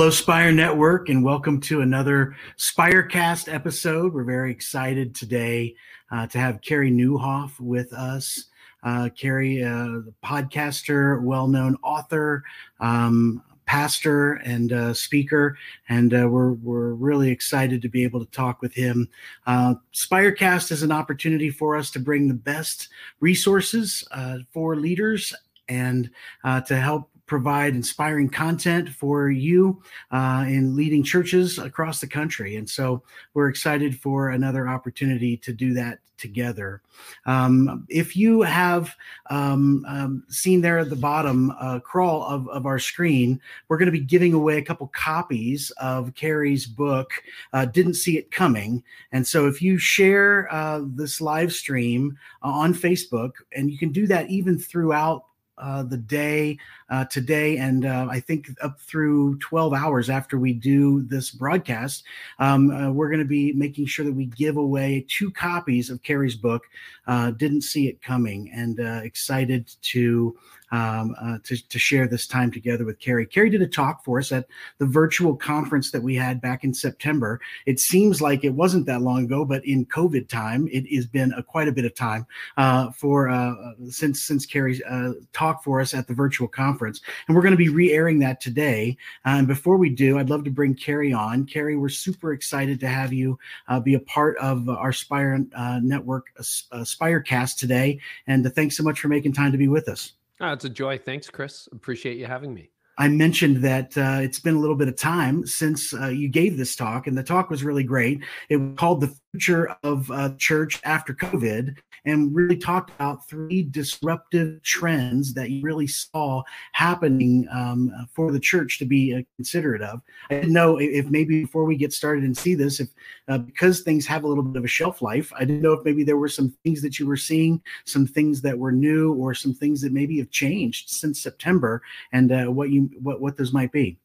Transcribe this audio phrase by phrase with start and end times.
[0.00, 4.14] Hello, Spire Network, and welcome to another Spirecast episode.
[4.14, 5.74] We're very excited today
[6.10, 8.46] uh, to have Carey Nieuwhof with us.
[8.82, 12.42] Uh, Carey, uh, podcaster, well known author,
[12.80, 15.58] um, pastor, and uh, speaker,
[15.90, 19.06] and uh, we're, we're really excited to be able to talk with him.
[19.46, 22.88] Uh, Spirecast is an opportunity for us to bring the best
[23.20, 25.34] resources uh, for leaders
[25.68, 26.10] and
[26.42, 29.80] uh, to help provide inspiring content for you
[30.10, 32.56] uh, in leading churches across the country.
[32.56, 36.82] And so we're excited for another opportunity to do that together.
[37.26, 38.96] Um, if you have
[39.30, 43.86] um, um, seen there at the bottom uh, crawl of, of our screen, we're going
[43.86, 47.12] to be giving away a couple copies of Carey's book,
[47.52, 48.82] uh, Didn't See It Coming.
[49.12, 54.08] And so if you share uh, this live stream on Facebook, and you can do
[54.08, 55.26] that even throughout
[55.60, 56.58] uh, the day
[56.88, 62.04] uh, today, and uh, I think up through 12 hours after we do this broadcast,
[62.38, 66.02] um, uh, we're going to be making sure that we give away two copies of
[66.02, 66.64] Carey's book.
[67.06, 70.36] Uh, didn't see it coming, and uh, excited to
[70.70, 73.26] um, uh, to, to share this time together with Carey.
[73.26, 74.46] Carey did a talk for us at
[74.78, 77.40] the virtual conference that we had back in September.
[77.66, 81.32] It seems like it wasn't that long ago, but in COVID time, it has been
[81.32, 82.26] a, quite a bit of time
[82.56, 83.54] uh, for uh,
[83.88, 87.58] since since Carey uh, talked for us at the virtual conference, and we're going to
[87.58, 88.96] be re-airing that today.
[89.24, 91.46] and before we do, I'd love to bring Carey on.
[91.46, 93.38] Carey, we're super excited to have you
[93.68, 99.00] uh, be a part of our Spire uh, Network Spirecast today, and thanks so much
[99.00, 100.12] for making time to be with us.
[100.40, 100.98] Oh, it's a joy.
[100.98, 101.68] Thanks, Chris.
[101.72, 102.70] Appreciate you having me.
[102.98, 106.58] I mentioned that uh, it's been a little bit of time since uh, you gave
[106.58, 108.22] this talk, and the talk was really great.
[108.50, 113.62] It was called The Future of uh, Church After COVID, and really talked about three
[113.62, 116.42] disruptive trends that you really saw
[116.72, 120.00] happening um, for the church to be uh, considerate of.
[120.30, 122.88] I didn't know if maybe before we get started and see this, if
[123.28, 125.84] uh, because things have a little bit of a shelf life, I didn't know if
[125.84, 129.34] maybe there were some things that you were seeing, some things that were new, or
[129.34, 133.52] some things that maybe have changed since September, and uh, what you what what those
[133.52, 133.96] might be.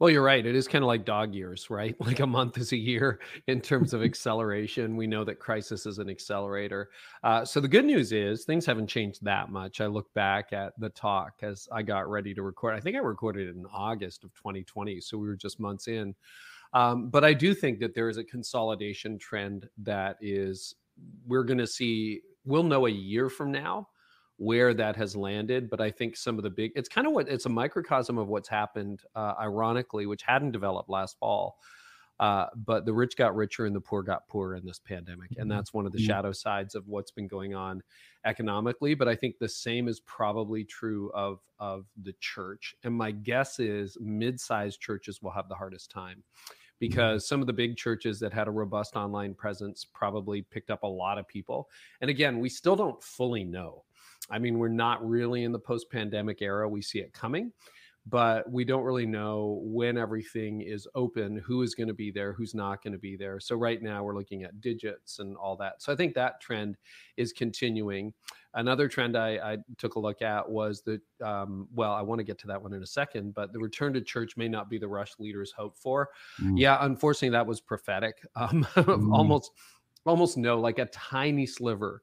[0.00, 0.44] Well, you're right.
[0.44, 1.94] It is kind of like dog years, right?
[2.10, 4.96] Like a month is a year in terms of acceleration.
[4.96, 6.88] We know that crisis is an accelerator.
[7.22, 9.80] Uh, so the good news is things haven't changed that much.
[9.80, 12.74] I look back at the talk as I got ready to record.
[12.74, 15.00] I think I recorded it in August of 2020.
[15.02, 16.14] So we were just months in.
[16.74, 20.74] Um, but I do think that there is a consolidation trend that is,
[21.26, 23.89] we're going to see, we'll know a year from now
[24.40, 27.28] where that has landed but i think some of the big it's kind of what
[27.28, 31.58] it's a microcosm of what's happened uh, ironically which hadn't developed last fall
[32.20, 35.40] uh, but the rich got richer and the poor got poorer in this pandemic and
[35.40, 35.50] mm-hmm.
[35.50, 36.06] that's one of the mm-hmm.
[36.06, 37.82] shadow sides of what's been going on
[38.24, 43.10] economically but i think the same is probably true of of the church and my
[43.10, 46.54] guess is mid-sized churches will have the hardest time mm-hmm.
[46.78, 50.82] because some of the big churches that had a robust online presence probably picked up
[50.82, 51.68] a lot of people
[52.00, 53.84] and again we still don't fully know
[54.30, 56.68] I mean, we're not really in the post pandemic era.
[56.68, 57.52] We see it coming,
[58.06, 62.32] but we don't really know when everything is open, who is going to be there,
[62.32, 63.38] who's not going to be there.
[63.40, 65.82] So, right now, we're looking at digits and all that.
[65.82, 66.76] So, I think that trend
[67.16, 68.12] is continuing.
[68.54, 72.24] Another trend I, I took a look at was that, um, well, I want to
[72.24, 74.78] get to that one in a second, but the return to church may not be
[74.78, 76.08] the rush leaders hope for.
[76.42, 76.58] Mm.
[76.58, 78.16] Yeah, unfortunately, that was prophetic.
[78.36, 79.12] Um, mm.
[79.12, 79.50] almost,
[80.06, 82.02] almost no, like a tiny sliver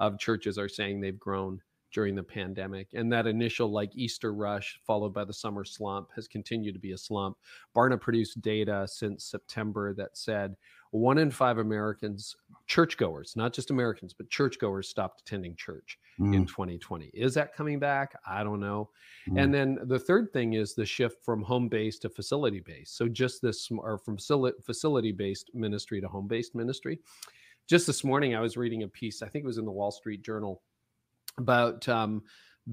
[0.00, 1.60] of churches are saying they've grown
[1.92, 2.88] during the pandemic.
[2.94, 6.92] And that initial like Easter rush followed by the summer slump has continued to be
[6.92, 7.36] a slump.
[7.74, 10.54] Barna produced data since September that said
[10.90, 12.34] one in five Americans,
[12.66, 16.34] churchgoers, not just Americans, but churchgoers stopped attending church mm.
[16.34, 17.10] in 2020.
[17.12, 18.18] Is that coming back?
[18.26, 18.90] I don't know.
[19.28, 19.42] Mm.
[19.42, 22.96] And then the third thing is the shift from home based to facility based.
[22.96, 27.00] So just this, or from facility based ministry to home based ministry.
[27.68, 29.90] Just this morning, I was reading a piece, I think it was in the Wall
[29.90, 30.62] Street Journal
[31.38, 32.22] about um,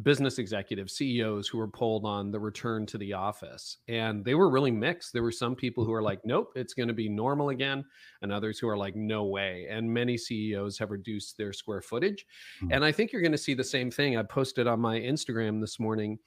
[0.03, 3.77] business executives, CEOs who were polled on the return to the office.
[3.87, 5.13] And they were really mixed.
[5.13, 7.85] There were some people who are like, nope, it's going to be normal again.
[8.21, 9.67] And others who are like, no way.
[9.69, 12.25] And many CEOs have reduced their square footage.
[12.57, 12.73] Mm-hmm.
[12.73, 14.17] And I think you're going to see the same thing.
[14.17, 16.19] I posted on my Instagram this morning.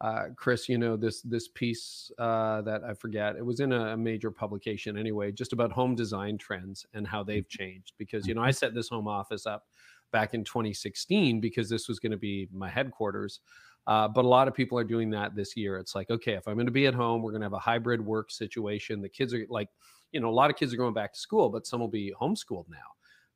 [0.00, 3.36] Uh, Chris, you know this this piece uh, that I forget.
[3.36, 7.22] It was in a, a, major publication anyway, just about home design trends and how
[7.22, 7.62] they've mm-hmm.
[7.62, 7.92] changed.
[7.98, 8.54] Because you know I mm-hmm.
[8.54, 9.66] set this home office up
[10.10, 13.40] back in 2016 because this was going to be my headquarters.
[13.86, 15.78] Uh, but a lot of people are doing that this year.
[15.78, 17.58] It's like, okay, if I'm going to be at home, we're going to have a
[17.58, 19.00] hybrid work situation.
[19.00, 19.68] The kids are like,
[20.12, 22.12] you know, a lot of kids are going back to school, but some will be
[22.20, 22.76] homeschooled now.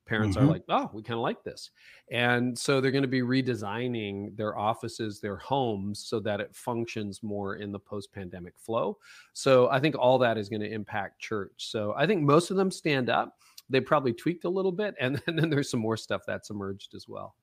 [0.05, 0.47] parents mm-hmm.
[0.47, 1.71] are like, oh, we kind of like this.
[2.11, 7.23] And so they're going to be redesigning their offices, their homes, so that it functions
[7.23, 8.97] more in the post pandemic flow.
[9.33, 11.69] So I think all that is going to impact church.
[11.69, 13.37] So I think most of them stand up.
[13.69, 14.95] They probably tweaked a little bit.
[14.99, 17.35] And, and then there's some more stuff that's emerged as well.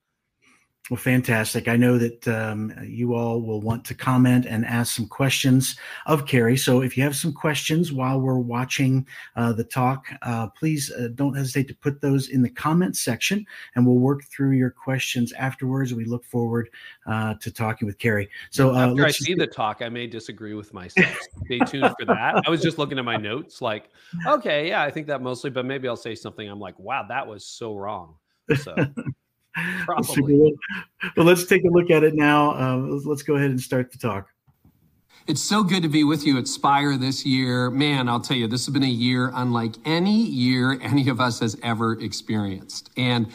[0.91, 1.69] Well, fantastic.
[1.69, 5.77] I know that um, you all will want to comment and ask some questions
[6.07, 6.57] of Carey.
[6.57, 9.07] So if you have some questions while we're watching
[9.37, 13.47] uh, the talk, uh, please uh, don't hesitate to put those in the comment section
[13.77, 15.95] and we'll work through your questions afterwards.
[15.95, 16.69] We look forward
[17.07, 18.29] uh, to talking with Carey.
[18.51, 21.17] So uh, after I see the talk, I may disagree with myself.
[21.45, 22.43] Stay tuned for that.
[22.45, 23.91] I was just looking at my notes like,
[24.27, 26.49] okay, yeah, I think that mostly, but maybe I'll say something.
[26.49, 28.17] I'm like, wow, that was so wrong.
[28.57, 28.75] So.
[29.85, 30.55] Probably.
[31.17, 32.53] But let's take a look at it now.
[32.53, 34.29] Uh, let's go ahead and start the talk.
[35.29, 37.71] It's so good to be with you at Spire this year.
[37.71, 41.39] Man, I'll tell you, this has been a year unlike any year any of us
[41.39, 42.91] has ever experienced.
[42.97, 43.29] And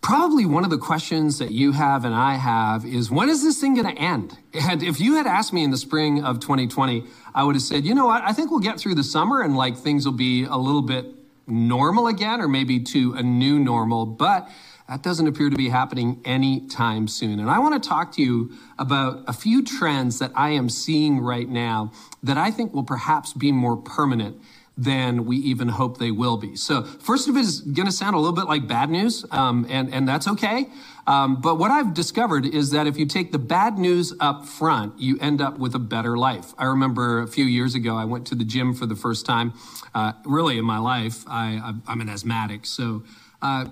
[0.00, 3.60] probably one of the questions that you have and I have is when is this
[3.60, 4.38] thing going to end?
[4.68, 7.84] And if you had asked me in the spring of 2020, I would have said,
[7.84, 8.22] you know what?
[8.24, 11.06] I think we'll get through the summer and like things will be a little bit
[11.46, 14.04] normal again or maybe to a new normal.
[14.04, 14.48] But
[14.90, 17.38] that doesn't appear to be happening anytime soon.
[17.38, 21.20] And I want to talk to you about a few trends that I am seeing
[21.20, 21.92] right now
[22.24, 24.42] that I think will perhaps be more permanent
[24.76, 26.56] than we even hope they will be.
[26.56, 29.64] So, first of it is going to sound a little bit like bad news, um,
[29.68, 30.66] and, and that's okay.
[31.06, 34.98] Um, but what I've discovered is that if you take the bad news up front,
[34.98, 36.52] you end up with a better life.
[36.58, 39.52] I remember a few years ago, I went to the gym for the first time,
[39.94, 41.24] uh, really in my life.
[41.28, 43.04] I, am an asthmatic, so
[43.42, 43.66] uh,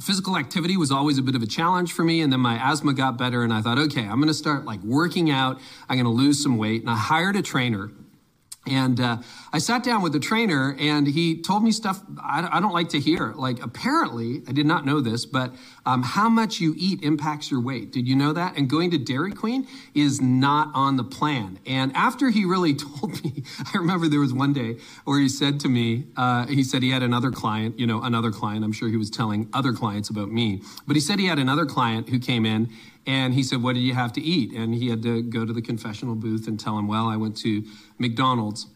[0.00, 2.92] physical activity was always a bit of a challenge for me and then my asthma
[2.94, 5.60] got better and i thought okay i'm going to start like working out.
[5.88, 6.80] I'm going to lose some weight.
[6.82, 7.90] And i hired a trainer
[8.66, 9.16] and uh,
[9.52, 12.90] I sat down with the trainer, and he told me stuff I, I, don't like
[12.90, 13.32] to hear.
[13.34, 15.54] Like, apparently, I did not know this, but
[15.86, 17.90] um, how much you eat impacts your weight.
[17.90, 18.58] Did you know that?
[18.58, 21.58] And going to Dairy Queen is not on the plan.
[21.66, 25.58] And after he really told me, I remember there was one day where he said
[25.60, 28.62] to me, uh, he said he had another client, you know, another client.
[28.62, 31.64] I'm sure he was telling other clients about me, but he said he had another
[31.64, 32.68] client who came in
[33.06, 34.52] and he said, What did you have to eat?
[34.52, 37.36] And he had to go to the confessional booth and tell him, Well, I went
[37.38, 37.64] to
[37.98, 38.66] McDonald's.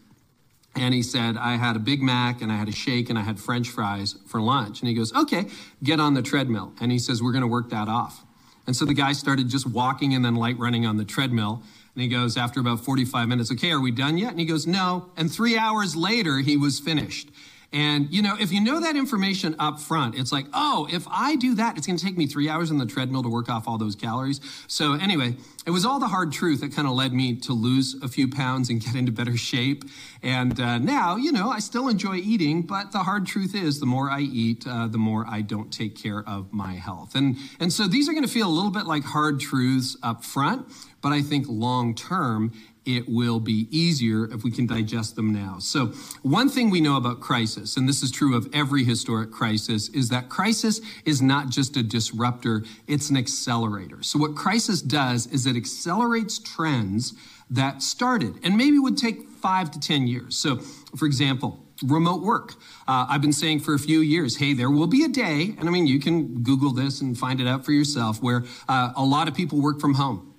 [0.76, 3.22] And he said, I had a Big Mac and I had a shake and I
[3.22, 4.80] had French fries for lunch.
[4.80, 5.46] And he goes, Okay,
[5.82, 6.72] get on the treadmill.
[6.80, 8.24] And he says, We're going to work that off.
[8.66, 11.62] And so the guy started just walking and then light running on the treadmill.
[11.94, 14.30] And he goes, After about 45 minutes, Okay, are we done yet?
[14.30, 15.10] And he goes, No.
[15.16, 17.30] And three hours later, he was finished.
[17.74, 21.34] And, you know, if you know that information up front, it's like, oh, if I
[21.34, 23.66] do that, it's going to take me three hours on the treadmill to work off
[23.66, 24.40] all those calories.
[24.68, 25.36] So, anyway,
[25.66, 28.30] it was all the hard truth that kind of led me to lose a few
[28.30, 29.82] pounds and get into better shape.
[30.22, 33.86] And uh, now, you know, I still enjoy eating, but the hard truth is the
[33.86, 37.16] more I eat, uh, the more I don't take care of my health.
[37.16, 40.24] And, and so these are going to feel a little bit like hard truths up
[40.24, 40.68] front,
[41.02, 42.52] but I think long term,
[42.86, 45.58] it will be easier if we can digest them now.
[45.58, 45.86] So,
[46.22, 50.08] one thing we know about crisis, and this is true of every historic crisis, is
[50.10, 54.02] that crisis is not just a disruptor, it's an accelerator.
[54.02, 57.14] So, what crisis does is it accelerates trends
[57.50, 60.36] that started and maybe would take five to 10 years.
[60.36, 60.56] So,
[60.96, 62.54] for example, remote work.
[62.86, 65.68] Uh, I've been saying for a few years, hey, there will be a day, and
[65.68, 69.04] I mean, you can Google this and find it out for yourself, where uh, a
[69.04, 70.33] lot of people work from home.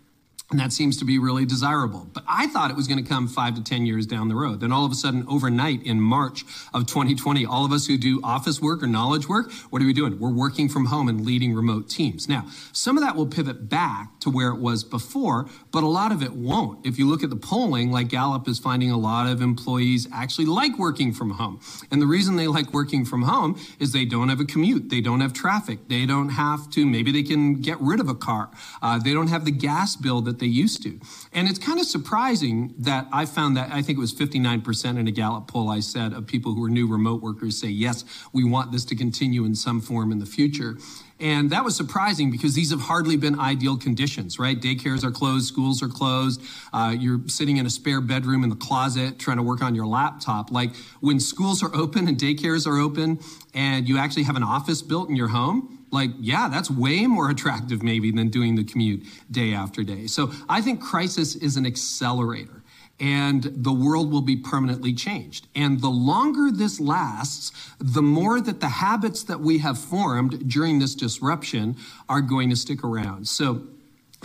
[0.52, 2.08] And that seems to be really desirable.
[2.14, 4.60] But I thought it was going to come five to 10 years down the road.
[4.60, 8.22] Then all of a sudden, overnight in March of 2020, all of us who do
[8.24, 10.20] office work or knowledge work, what are we doing?
[10.20, 12.30] We're working from home and leading remote teams.
[12.30, 16.12] Now, some of that will pivot back to where it was before, but a lot
[16.12, 16.86] of it won't.
[16.86, 20.46] If you look at the polling, like Gallup is finding a lot of employees actually
[20.46, 21.60] like working from home.
[21.90, 24.92] And the reason they like working from home is they don't have a commute.
[24.92, 25.88] They don't have traffic.
[25.88, 28.52] They don't have to, maybe they can get rid of a car.
[28.84, 31.00] Uh, they don't have the gas bill that they used to.
[31.34, 35.08] And it's kind of surprising that I found that I think it was 59% in
[35.08, 38.44] a Gallup poll I said of people who are new remote workers say, yes, we
[38.44, 40.78] want this to continue in some form in the future.
[41.20, 44.60] And that was surprising because these have hardly been ideal conditions, right?
[44.60, 46.42] Daycares are closed, schools are closed.
[46.74, 49.88] Uh, you're sitting in a spare bedroom in the closet trying to work on your
[49.88, 50.52] laptop.
[50.52, 53.20] Like when schools are open and daycares are open
[53.54, 57.32] and you actually have an office built in your home, like, yeah, that's way more
[57.32, 60.06] attractive maybe than doing the commute day after day.
[60.06, 62.62] So I think crisis is an accelerator
[63.00, 65.48] and the world will be permanently changed.
[65.56, 70.80] And the longer this lasts, the more that the habits that we have formed during
[70.80, 71.76] this disruption
[72.08, 73.28] are going to stick around.
[73.28, 73.64] So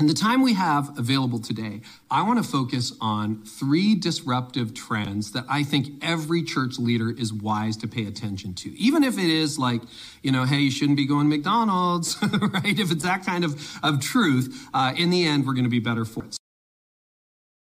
[0.00, 5.32] In the time we have available today, I want to focus on three disruptive trends
[5.32, 8.70] that I think every church leader is wise to pay attention to.
[8.80, 9.82] Even if it is like,
[10.22, 12.78] you know, hey, you shouldn't be going McDonald's, right?
[12.78, 15.80] If it's that kind of, of truth, uh, in the end, we're going to be
[15.80, 16.34] better for it.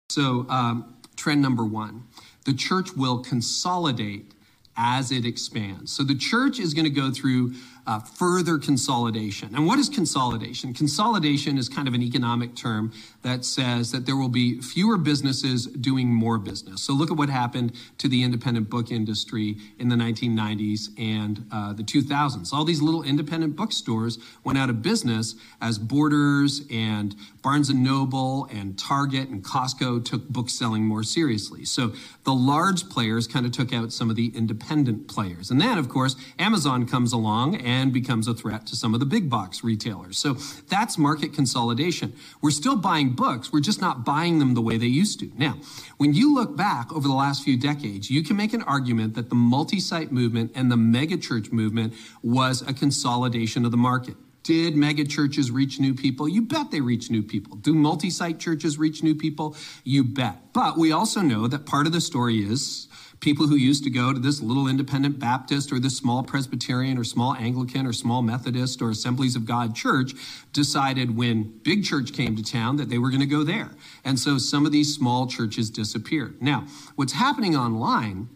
[0.10, 2.06] So, um, trend number one
[2.46, 4.34] the church will consolidate
[4.78, 5.92] as it expands.
[5.92, 7.54] So the church is going to go through
[7.88, 9.56] uh, further consolidation.
[9.56, 10.74] And what is consolidation?
[10.74, 12.92] Consolidation is kind of an economic term
[13.24, 16.82] that says that there will be fewer businesses doing more business.
[16.82, 21.74] So look at what happened to the independent book industry in the 1990s and uh,
[21.74, 22.54] the 2000s.
[22.54, 28.48] All these little independent bookstores went out of business as Borders and Barnes and Noble
[28.52, 31.66] and Target and Costco took book selling more seriously.
[31.66, 35.52] So the large players kind of took out some of the independent players.
[35.52, 39.06] And then, of course, Amazon comes along and becomes a threat to some of the
[39.06, 40.18] big box retailers.
[40.18, 40.34] So
[40.68, 42.14] that's market consolidation.
[42.42, 45.32] We're still buying books, we're just not buying them the way they used to.
[45.38, 45.56] Now,
[45.98, 49.30] when you look back over the last few decades, you can make an argument that
[49.30, 54.16] the multi site movement and the megachurch movement was a consolidation of the market.
[54.44, 56.28] Did megachurches reach new people?
[56.28, 57.56] You bet they reach new people.
[57.58, 59.56] Do multi site churches reach new people?
[59.84, 60.52] You bet.
[60.52, 62.88] But we also know that part of the story is
[63.22, 67.04] people who used to go to this little independent Baptist or this small Presbyterian or
[67.04, 70.14] small Anglican or small Methodist or Assemblies of God church
[70.52, 73.70] decided when big church came to town that they were going to go there.
[74.04, 76.42] And so some of these small churches disappeared.
[76.42, 78.30] Now, what's happening online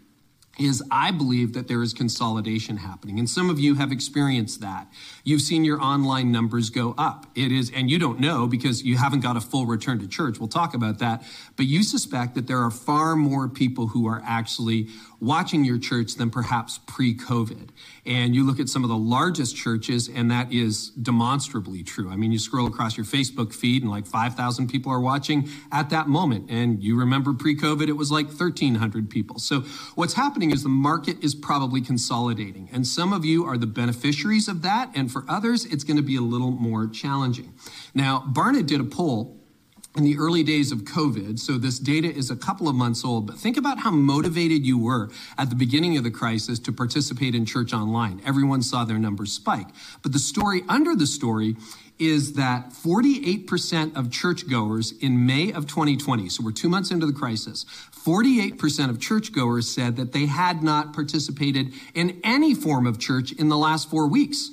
[0.60, 3.20] is I believe that there is consolidation happening.
[3.20, 4.88] And some of you have experienced that.
[5.24, 7.26] You've seen your online numbers go up.
[7.36, 10.40] It is, and you don't know because you haven't got a full return to church.
[10.40, 11.24] We'll talk about that.
[11.58, 14.88] But you suspect that there are far more people who are actually
[15.20, 17.70] watching your church than perhaps pre COVID.
[18.06, 22.10] And you look at some of the largest churches, and that is demonstrably true.
[22.10, 25.90] I mean, you scroll across your Facebook feed, and like 5,000 people are watching at
[25.90, 26.50] that moment.
[26.50, 29.40] And you remember pre COVID, it was like 1,300 people.
[29.40, 29.62] So
[29.96, 32.70] what's happening is the market is probably consolidating.
[32.72, 34.92] And some of you are the beneficiaries of that.
[34.96, 37.54] And for others, it's going to be a little more challenging.
[37.94, 39.35] Now, Barna did a poll
[39.96, 41.40] in the early days of COVID.
[41.40, 44.78] So this data is a couple of months old, but think about how motivated you
[44.78, 48.22] were at the beginning of the crisis to participate in church online.
[48.26, 49.68] Everyone saw their numbers spike.
[50.04, 51.56] But the story under the story
[51.98, 57.14] is that 48% of churchgoers in May of 2020, so we're two months into the
[57.14, 57.66] crisis,
[58.06, 63.48] 48% of churchgoers said that they had not participated in any form of church in
[63.48, 64.52] the last four weeks.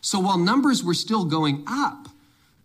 [0.00, 2.08] So while numbers were still going up,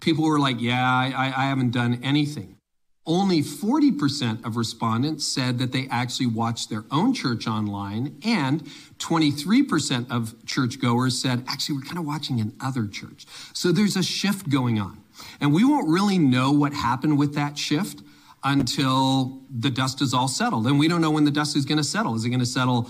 [0.01, 2.58] people were like, yeah, I, I haven't done anything.
[3.05, 8.63] Only 40% of respondents said that they actually watched their own church online, and
[9.00, 13.25] 23% of churchgoers said, actually, we're kind of watching another church.
[13.53, 15.01] So there's a shift going on.
[15.39, 18.01] And we won't really know what happened with that shift
[18.43, 20.67] until the dust is all settled.
[20.67, 22.15] And we don't know when the dust is going to settle.
[22.15, 22.89] Is it going to settle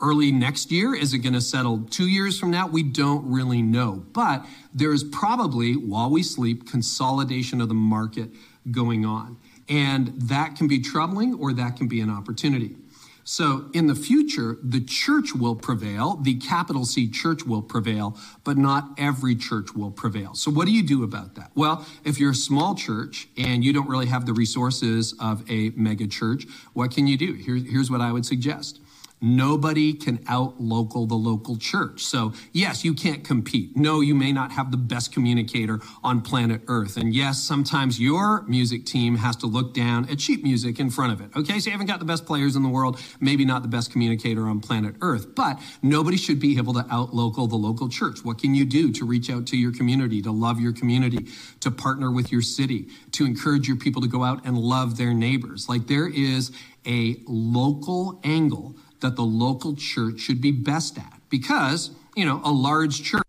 [0.00, 0.94] early next year?
[0.94, 2.66] Is it going to settle two years from now?
[2.66, 4.04] We don't really know.
[4.12, 8.30] But there is probably, while we sleep, consolidation of the market
[8.70, 9.36] going on.
[9.68, 12.76] And that can be troubling or that can be an opportunity.
[13.24, 18.56] So in the future, the church will prevail, the capital C church will prevail, but
[18.56, 20.34] not every church will prevail.
[20.34, 21.50] So what do you do about that?
[21.54, 25.72] Well, if you're a small church and you don't really have the resources of a
[25.76, 27.34] mega church, what can you do?
[27.34, 28.80] Here, here's what I would suggest.
[29.20, 32.04] Nobody can out local the local church.
[32.04, 33.76] So, yes, you can't compete.
[33.76, 36.96] No, you may not have the best communicator on planet Earth.
[36.96, 41.12] And yes, sometimes your music team has to look down at sheet music in front
[41.12, 41.30] of it.
[41.36, 43.90] Okay, so you haven't got the best players in the world, maybe not the best
[43.90, 48.24] communicator on planet Earth, but nobody should be able to out local the local church.
[48.24, 51.26] What can you do to reach out to your community, to love your community,
[51.60, 55.12] to partner with your city, to encourage your people to go out and love their
[55.12, 55.68] neighbors?
[55.68, 56.52] Like there is
[56.86, 62.52] a local angle that the local church should be best at because, you know, a
[62.52, 63.22] large church,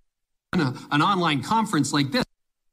[0.54, 2.26] an online conference like this,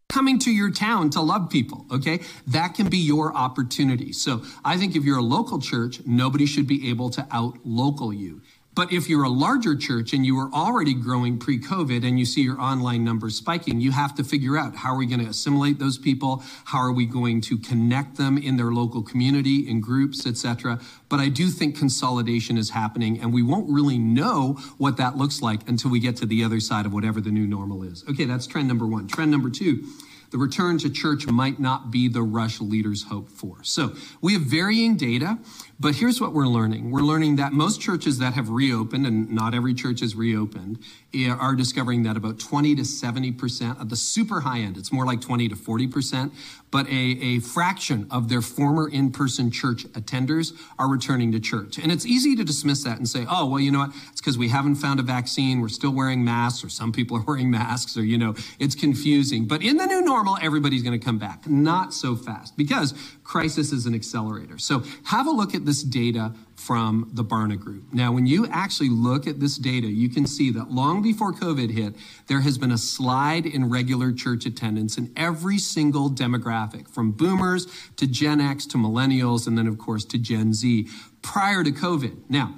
[0.08, 2.20] coming to your town to love people, okay?
[2.46, 4.12] That can be your opportunity.
[4.12, 8.14] So I think if you're a local church, nobody should be able to out local
[8.14, 8.40] you.
[8.76, 12.26] But if you're a larger church and you are already growing pre COVID and you
[12.26, 15.30] see your online numbers spiking, you have to figure out how are we going to
[15.30, 16.44] assimilate those people?
[16.66, 20.78] How are we going to connect them in their local community, in groups, etc.
[21.08, 25.40] But I do think consolidation is happening and we won't really know what that looks
[25.40, 28.04] like until we get to the other side of whatever the new normal is.
[28.10, 29.08] Okay, that's trend number one.
[29.08, 29.86] Trend number two
[30.30, 33.62] the return to church might not be the rush leaders hope for.
[33.62, 35.38] So we have varying data,
[35.78, 36.90] But here's what we're learning.
[36.90, 40.78] We're learning that most churches that have reopened, and not every church has reopened,
[41.12, 45.04] eh, are discovering that about 20 to 70% of the super high end, it's more
[45.04, 46.32] like 20 to 40%,
[46.70, 51.78] but a, a fraction of their former in person church attenders are returning to church.
[51.78, 53.90] And it's easy to dismiss that and say, oh, well, you know what?
[54.10, 55.60] It's because we haven't found a vaccine.
[55.60, 59.46] We're still wearing masks, or some people are wearing masks, or, you know, it's confusing.
[59.46, 61.46] But in the new normal, everybody's going to come back.
[61.46, 64.56] Not so fast because crisis is an accelerator.
[64.56, 67.92] So have a look at this data from the Barna Group.
[67.92, 71.70] Now, when you actually look at this data, you can see that long before COVID
[71.70, 71.94] hit,
[72.28, 77.66] there has been a slide in regular church attendance in every single demographic, from boomers
[77.96, 80.88] to Gen X to millennials, and then, of course, to Gen Z
[81.20, 82.30] prior to COVID.
[82.30, 82.54] Now,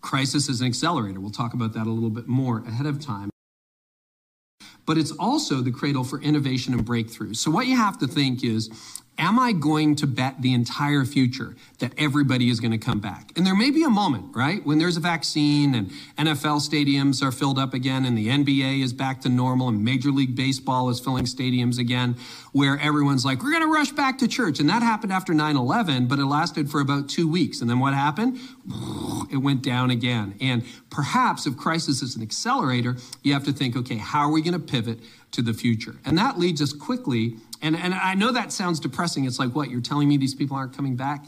[0.00, 1.20] crisis is an accelerator.
[1.20, 3.30] We'll talk about that a little bit more ahead of time
[4.86, 7.34] but it's also the cradle for innovation and breakthrough.
[7.34, 8.70] So what you have to think is
[9.18, 13.32] Am I going to bet the entire future that everybody is going to come back?
[13.34, 17.32] And there may be a moment, right, when there's a vaccine and NFL stadiums are
[17.32, 21.00] filled up again and the NBA is back to normal and Major League Baseball is
[21.00, 22.16] filling stadiums again,
[22.52, 24.60] where everyone's like, we're going to rush back to church.
[24.60, 27.62] And that happened after 9 11, but it lasted for about two weeks.
[27.62, 28.38] And then what happened?
[29.28, 30.36] It went down again.
[30.40, 34.40] And perhaps if crisis is an accelerator, you have to think, okay, how are we
[34.40, 35.00] going to pivot
[35.32, 35.96] to the future?
[36.04, 39.24] And that leads us quickly and, and I know that sounds depressing.
[39.24, 41.24] It's like, what, you're telling me these people aren't coming back?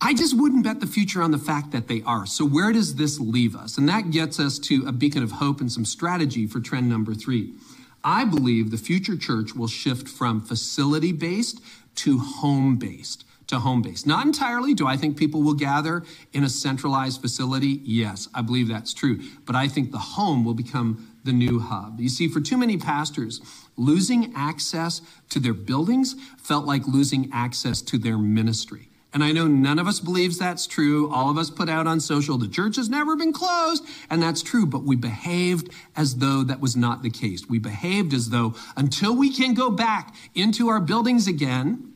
[0.00, 2.26] I just wouldn't bet the future on the fact that they are.
[2.26, 3.78] So, where does this leave us?
[3.78, 7.14] And that gets us to a beacon of hope and some strategy for trend number
[7.14, 7.54] three.
[8.02, 11.62] I believe the future church will shift from facility based
[11.96, 13.24] to home based.
[13.48, 14.06] To home based.
[14.06, 14.74] Not entirely.
[14.74, 17.80] Do I think people will gather in a centralized facility?
[17.84, 19.20] Yes, I believe that's true.
[19.46, 22.00] But I think the home will become the new hub.
[22.00, 23.40] You see, for too many pastors,
[23.76, 25.00] losing access
[25.30, 28.88] to their buildings felt like losing access to their ministry.
[29.14, 31.08] And I know none of us believes that's true.
[31.08, 33.84] All of us put out on social, the church has never been closed.
[34.10, 34.66] And that's true.
[34.66, 37.48] But we behaved as though that was not the case.
[37.48, 41.92] We behaved as though until we can go back into our buildings again,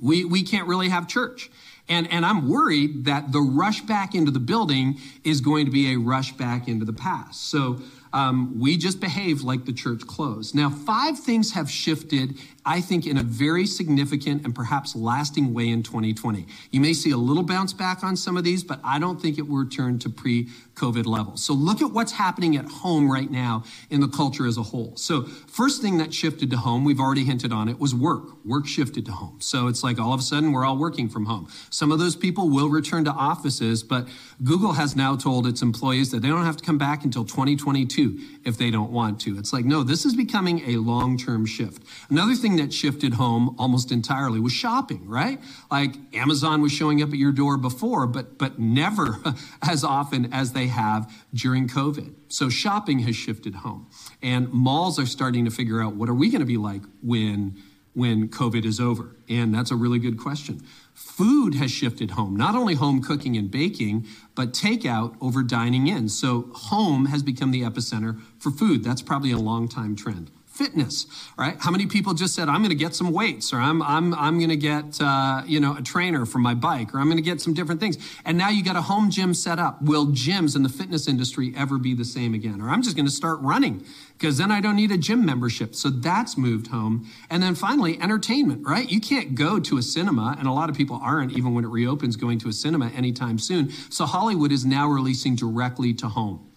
[0.00, 1.48] we, we can't really have church.
[1.88, 5.92] And, and I'm worried that the rush back into the building is going to be
[5.92, 7.48] a rush back into the past.
[7.50, 7.80] So
[8.12, 10.54] um, we just behaved like the church closed.
[10.54, 15.68] Now, five things have shifted, I think, in a very significant and perhaps lasting way
[15.68, 16.46] in 2020.
[16.70, 19.38] You may see a little bounce back on some of these, but I don't think
[19.38, 21.44] it will return to pre COVID levels.
[21.44, 24.96] So look at what's happening at home right now in the culture as a whole.
[24.96, 28.44] So, first thing that shifted to home, we've already hinted on it, was work.
[28.44, 29.38] Work shifted to home.
[29.40, 31.48] So it's like all of a sudden we're all working from home.
[31.70, 34.08] Some of those people will return to offices, but
[34.42, 38.18] Google has now told its employees that they don't have to come back until 2022
[38.44, 39.38] if they don't want to.
[39.38, 41.82] It's like, no, this is becoming a long term shift.
[42.10, 45.40] Another thing that shifted home almost entirely was shopping, right?
[45.70, 49.18] Like Amazon was showing up at your door before, but, but never
[49.62, 52.14] as often as they have during COVID.
[52.28, 53.88] So shopping has shifted home.
[54.22, 57.56] And malls are starting to figure out what are we going to be like when
[57.94, 59.16] when COVID is over?
[59.28, 60.62] And that's a really good question.
[60.94, 66.08] Food has shifted home, not only home cooking and baking, but takeout over dining in.
[66.08, 68.82] So home has become the epicenter for food.
[68.82, 71.56] That's probably a long time trend fitness right?
[71.58, 74.38] How many people just said i'm going to get some weights or i'm i'm i'm
[74.38, 77.22] going to get uh, you know a trainer for my bike or i'm going to
[77.22, 77.96] get some different things.
[78.24, 79.82] And now you got a home gym set up.
[79.82, 82.60] Will gyms in the fitness industry ever be the same again?
[82.60, 83.84] Or i'm just going to start running
[84.18, 85.74] because then i don't need a gym membership.
[85.74, 87.08] So that's moved home.
[87.30, 88.88] And then finally entertainment right?
[88.90, 91.68] You can't go to a cinema and a lot of people aren't even when it
[91.68, 93.70] reopens going to a cinema anytime soon.
[93.90, 96.51] So hollywood is now releasing directly to home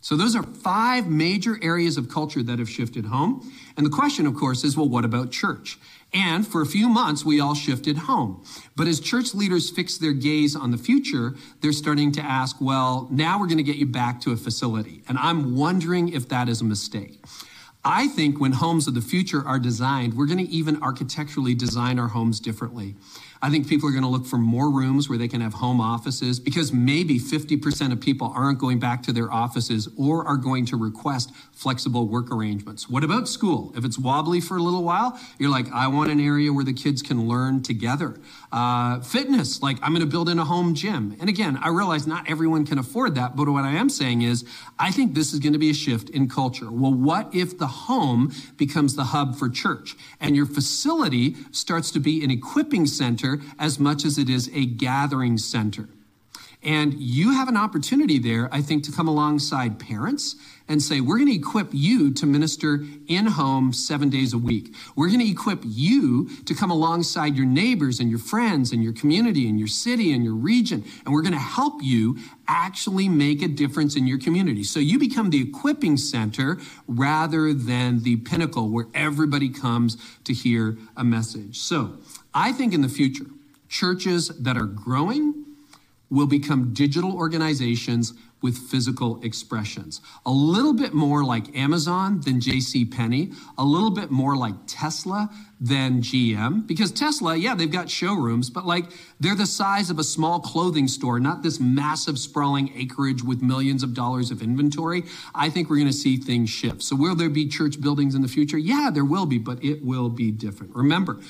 [0.00, 3.52] so those are five major areas of culture that have shifted home.
[3.76, 5.78] And the question, of course, is well, what about church?
[6.12, 8.42] And for a few months, we all shifted home.
[8.76, 13.08] But as church leaders fix their gaze on the future, they're starting to ask, well,
[13.10, 15.02] now we're going to get you back to a facility.
[15.08, 17.22] And I'm wondering if that is a mistake.
[17.84, 21.98] I think when homes of the future are designed, we're going to even architecturally design
[21.98, 22.96] our homes differently.
[23.42, 25.80] I think people are going to look for more rooms where they can have home
[25.80, 30.66] offices because maybe 50% of people aren't going back to their offices or are going
[30.66, 32.90] to request flexible work arrangements.
[32.90, 33.72] What about school?
[33.74, 36.74] If it's wobbly for a little while, you're like, I want an area where the
[36.74, 38.20] kids can learn together.
[38.52, 41.16] Uh, fitness, like I'm going to build in a home gym.
[41.20, 44.44] And again, I realize not everyone can afford that, but what I am saying is
[44.78, 46.70] I think this is going to be a shift in culture.
[46.70, 52.00] Well, what if the home becomes the hub for church and your facility starts to
[52.00, 55.88] be an equipping center as much as it is a gathering center.
[56.62, 60.36] And you have an opportunity there, I think, to come alongside parents
[60.68, 64.74] and say, we're going to equip you to minister in home seven days a week.
[64.94, 68.92] We're going to equip you to come alongside your neighbors and your friends and your
[68.92, 70.84] community and your city and your region.
[71.04, 74.62] And we're going to help you actually make a difference in your community.
[74.62, 80.76] So you become the equipping center rather than the pinnacle where everybody comes to hear
[80.94, 81.58] a message.
[81.58, 81.98] So
[82.34, 83.26] I think in the future,
[83.68, 85.39] churches that are growing
[86.10, 90.00] will become digital organizations with physical expressions.
[90.24, 95.30] A little bit more like Amazon than JC Penney, a little bit more like Tesla
[95.60, 98.86] than GM because Tesla, yeah, they've got showrooms, but like
[99.20, 103.82] they're the size of a small clothing store, not this massive sprawling acreage with millions
[103.82, 105.04] of dollars of inventory.
[105.34, 106.82] I think we're going to see things shift.
[106.82, 108.58] So will there be church buildings in the future?
[108.58, 110.74] Yeah, there will be, but it will be different.
[110.74, 111.20] Remember,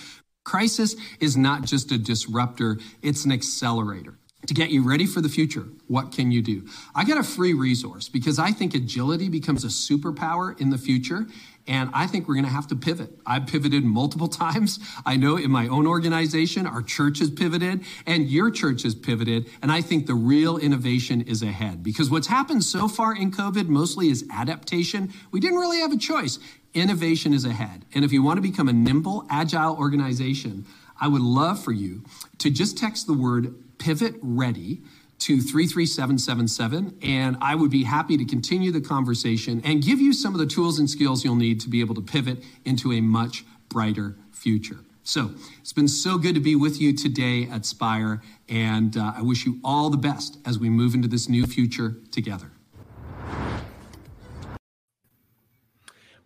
[0.44, 5.28] crisis is not just a disruptor, it's an accelerator to get you ready for the
[5.28, 6.66] future, what can you do?
[6.94, 11.26] I got a free resource because I think agility becomes a superpower in the future.
[11.66, 13.10] And I think we're going to have to pivot.
[13.26, 14.78] I've pivoted multiple times.
[15.04, 19.48] I know in my own organization, our church has pivoted and your church has pivoted.
[19.60, 23.68] And I think the real innovation is ahead because what's happened so far in COVID
[23.68, 25.12] mostly is adaptation.
[25.32, 26.38] We didn't really have a choice.
[26.72, 27.84] Innovation is ahead.
[27.94, 30.64] And if you want to become a nimble, agile organization,
[30.98, 32.04] I would love for you
[32.38, 34.82] to just text the word pivot ready
[35.18, 40.34] to 33777 and I would be happy to continue the conversation and give you some
[40.34, 43.44] of the tools and skills you'll need to be able to pivot into a much
[43.68, 44.78] brighter future.
[45.02, 49.22] So it's been so good to be with you today at Spire, and uh, I
[49.22, 52.52] wish you all the best as we move into this new future together.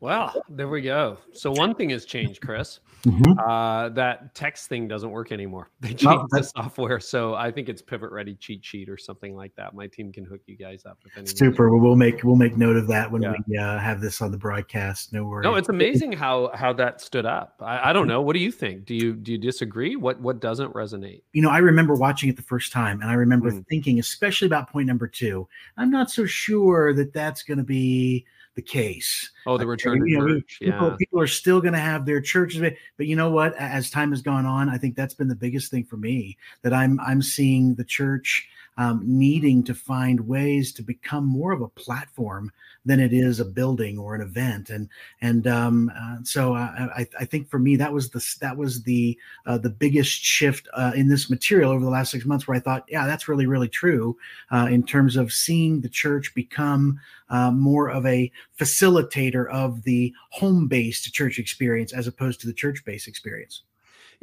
[0.01, 1.19] Well, there we go.
[1.33, 2.81] So one thing has changed, Chris.
[3.05, 3.39] Mm-hmm.
[3.39, 5.71] Uh, that text thing doesn't work anymore.
[5.85, 9.55] They changed the software, so I think it's Pivot Ready cheat sheet or something like
[9.57, 9.75] that.
[9.75, 10.99] My team can hook you guys up.
[11.15, 11.71] If Super.
[11.71, 13.35] Well, we'll make we'll make note of that when yeah.
[13.47, 15.13] we uh, have this on the broadcast.
[15.13, 15.45] No worries.
[15.45, 17.61] No, it's amazing how how that stood up.
[17.61, 18.23] I, I don't know.
[18.23, 18.87] What do you think?
[18.87, 19.95] Do you do you disagree?
[19.95, 21.23] What what doesn't resonate?
[21.35, 23.67] You know, I remember watching it the first time, and I remember mm.
[23.69, 25.47] thinking, especially about point number two.
[25.77, 29.31] I'm not so sure that that's going to be the case.
[29.47, 30.59] Oh, the return you know, church.
[30.61, 30.97] People, yeah.
[30.97, 32.61] people are still going to have their churches,
[32.97, 33.55] but you know what?
[33.57, 36.73] As time has gone on, I think that's been the biggest thing for me that
[36.73, 41.69] I'm I'm seeing the church um, needing to find ways to become more of a
[41.69, 42.53] platform
[42.85, 44.71] than it is a building or an event.
[44.71, 44.89] And
[45.21, 49.19] and um, uh, so I, I think for me that was the that was the
[49.47, 52.61] uh, the biggest shift uh, in this material over the last six months, where I
[52.61, 54.17] thought, yeah, that's really really true
[54.51, 60.13] uh, in terms of seeing the church become uh, more of a facilitator of the
[60.31, 63.63] home based church experience as opposed to the church based experience.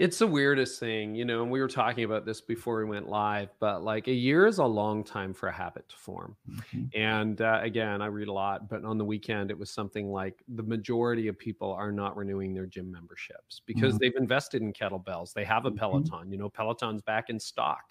[0.01, 3.07] It's the weirdest thing, you know, and we were talking about this before we went
[3.07, 6.35] live, but like a year is a long time for a habit to form.
[6.49, 6.99] Mm-hmm.
[6.99, 10.43] And uh, again, I read a lot, but on the weekend, it was something like
[10.47, 13.97] the majority of people are not renewing their gym memberships because mm-hmm.
[13.99, 15.33] they've invested in kettlebells.
[15.33, 15.77] They have a mm-hmm.
[15.77, 17.83] Peloton, you know, Peloton's back in stock.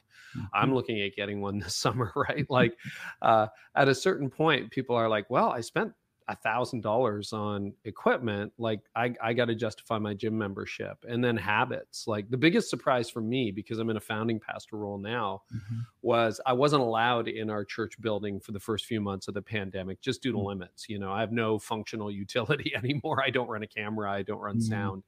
[0.52, 0.74] I'm mm-hmm.
[0.74, 2.44] looking at getting one this summer, right?
[2.50, 2.76] Like
[3.22, 3.46] uh,
[3.76, 5.92] at a certain point, people are like, well, I spent
[6.30, 11.24] a thousand dollars on equipment like i, I got to justify my gym membership and
[11.24, 14.96] then habits like the biggest surprise for me because i'm in a founding pastor role
[14.96, 15.80] now mm-hmm.
[16.02, 19.42] was i wasn't allowed in our church building for the first few months of the
[19.42, 20.46] pandemic just due to mm-hmm.
[20.46, 24.22] limits you know i have no functional utility anymore i don't run a camera i
[24.22, 24.72] don't run mm-hmm.
[24.72, 25.02] sound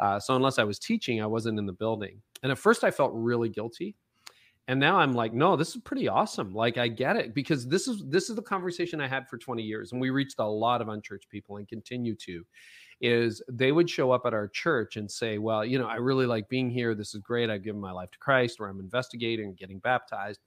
[0.00, 2.90] uh, so unless i was teaching i wasn't in the building and at first i
[2.90, 3.94] felt really guilty
[4.68, 6.54] and now i'm like no this is pretty awesome.
[6.54, 9.62] Like i get it because this is this is the conversation i had for 20
[9.62, 12.44] years and we reached a lot of unchurched people and continue to
[13.00, 16.26] is they would show up at our church and say well you know i really
[16.26, 16.94] like being here.
[16.94, 17.50] This is great.
[17.50, 20.40] I've given my life to christ or i'm investigating getting baptized.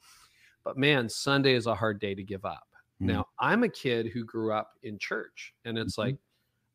[0.63, 2.67] But man sunday is a hard day to give up.
[2.95, 3.13] Mm-hmm.
[3.13, 6.10] now i'm a kid who grew up in church and it's mm-hmm.
[6.10, 6.17] like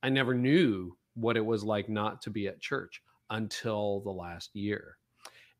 [0.04, 4.54] i never knew what it was like not to be at church until the last
[4.54, 4.98] year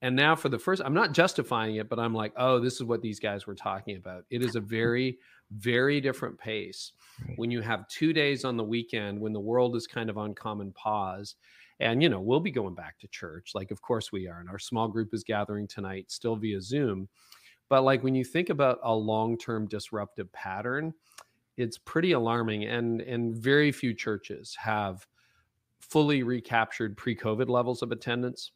[0.02, 2.82] and now for the first, I'm not justifying it, but I'm like, oh, this is
[2.82, 4.24] what these guys were talking about.
[4.30, 5.18] It is a very,
[5.52, 6.92] very different pace
[7.36, 10.34] when you have two days on the weekend when the world is kind of on
[10.34, 11.36] common pause.
[11.78, 13.52] And, you know, we'll be going back to church.
[13.54, 14.40] Like, of course we are.
[14.40, 17.08] And our small group is gathering tonight, still via Zoom.
[17.68, 20.94] But like when you think about a long term disruptive pattern,
[21.56, 22.64] it's pretty alarming.
[22.64, 25.06] And, and very few churches have
[25.78, 28.50] fully recaptured pre COVID levels of attendance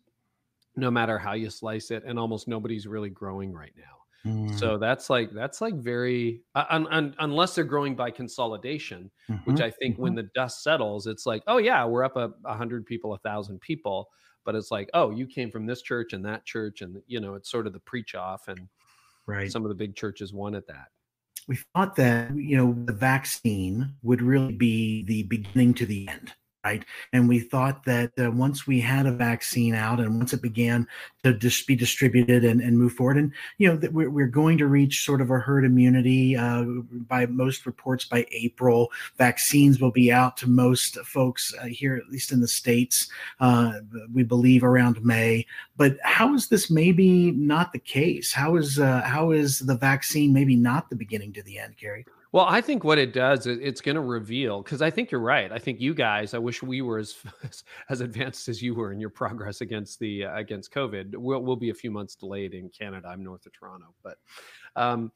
[0.77, 4.59] no matter how you slice it and almost nobody's really growing right now mm.
[4.59, 9.51] so that's like that's like very uh, un, un, unless they're growing by consolidation mm-hmm.
[9.51, 10.03] which i think mm-hmm.
[10.03, 13.19] when the dust settles it's like oh yeah we're up a, a hundred people a
[13.19, 14.09] thousand people
[14.45, 17.35] but it's like oh you came from this church and that church and you know
[17.35, 18.69] it's sort of the preach off and
[19.27, 19.51] Right.
[19.51, 20.89] Some of the big churches wanted that.
[21.49, 26.33] We thought that, you know, the vaccine would really be the beginning to the end
[26.67, 26.85] right?
[27.13, 30.87] And we thought that uh, once we had a vaccine out and once it began
[31.23, 34.59] to just be distributed and, and move forward, and you know that we're, we're going
[34.59, 36.65] to reach sort of a herd immunity uh,
[37.09, 38.91] by most reports by April.
[39.17, 43.09] Vaccines will be out to most folks uh, here, at least in the states.
[43.39, 43.75] Uh,
[44.13, 45.47] we believe around May.
[45.77, 48.33] But how is this maybe not the case?
[48.33, 52.05] How is uh, how is the vaccine maybe not the beginning to the end, Gary?
[52.33, 55.21] Well, I think what it does is it's going to reveal because I think you're
[55.21, 55.51] right.
[55.51, 56.35] I think you guys.
[56.35, 57.15] I wish we were as
[57.89, 61.17] as advanced as you were in your progress against the uh, against COVID.
[61.17, 63.09] We'll we'll be a few months delayed in Canada.
[63.09, 64.19] I'm north of Toronto, but
[64.75, 65.13] um,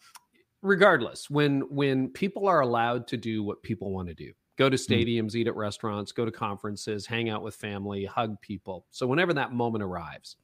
[0.62, 4.76] regardless, when when people are allowed to do what people want to do, go to
[4.76, 4.92] hmm.
[4.92, 8.86] stadiums, eat at restaurants, go to conferences, hang out with family, hug people.
[8.90, 10.36] So whenever that moment arrives,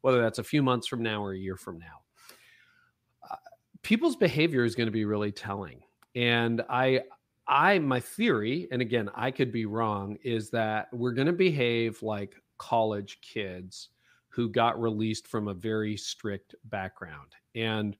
[0.00, 2.02] whether that's a few months from now or a year from now,
[3.30, 3.36] uh,
[3.82, 5.80] people's behavior is going to be really telling
[6.16, 7.02] and I
[7.46, 12.02] I my theory, and again, I could be wrong, is that we're going to behave
[12.02, 13.90] like college kids
[14.30, 17.36] who got released from a very strict background.
[17.54, 17.96] And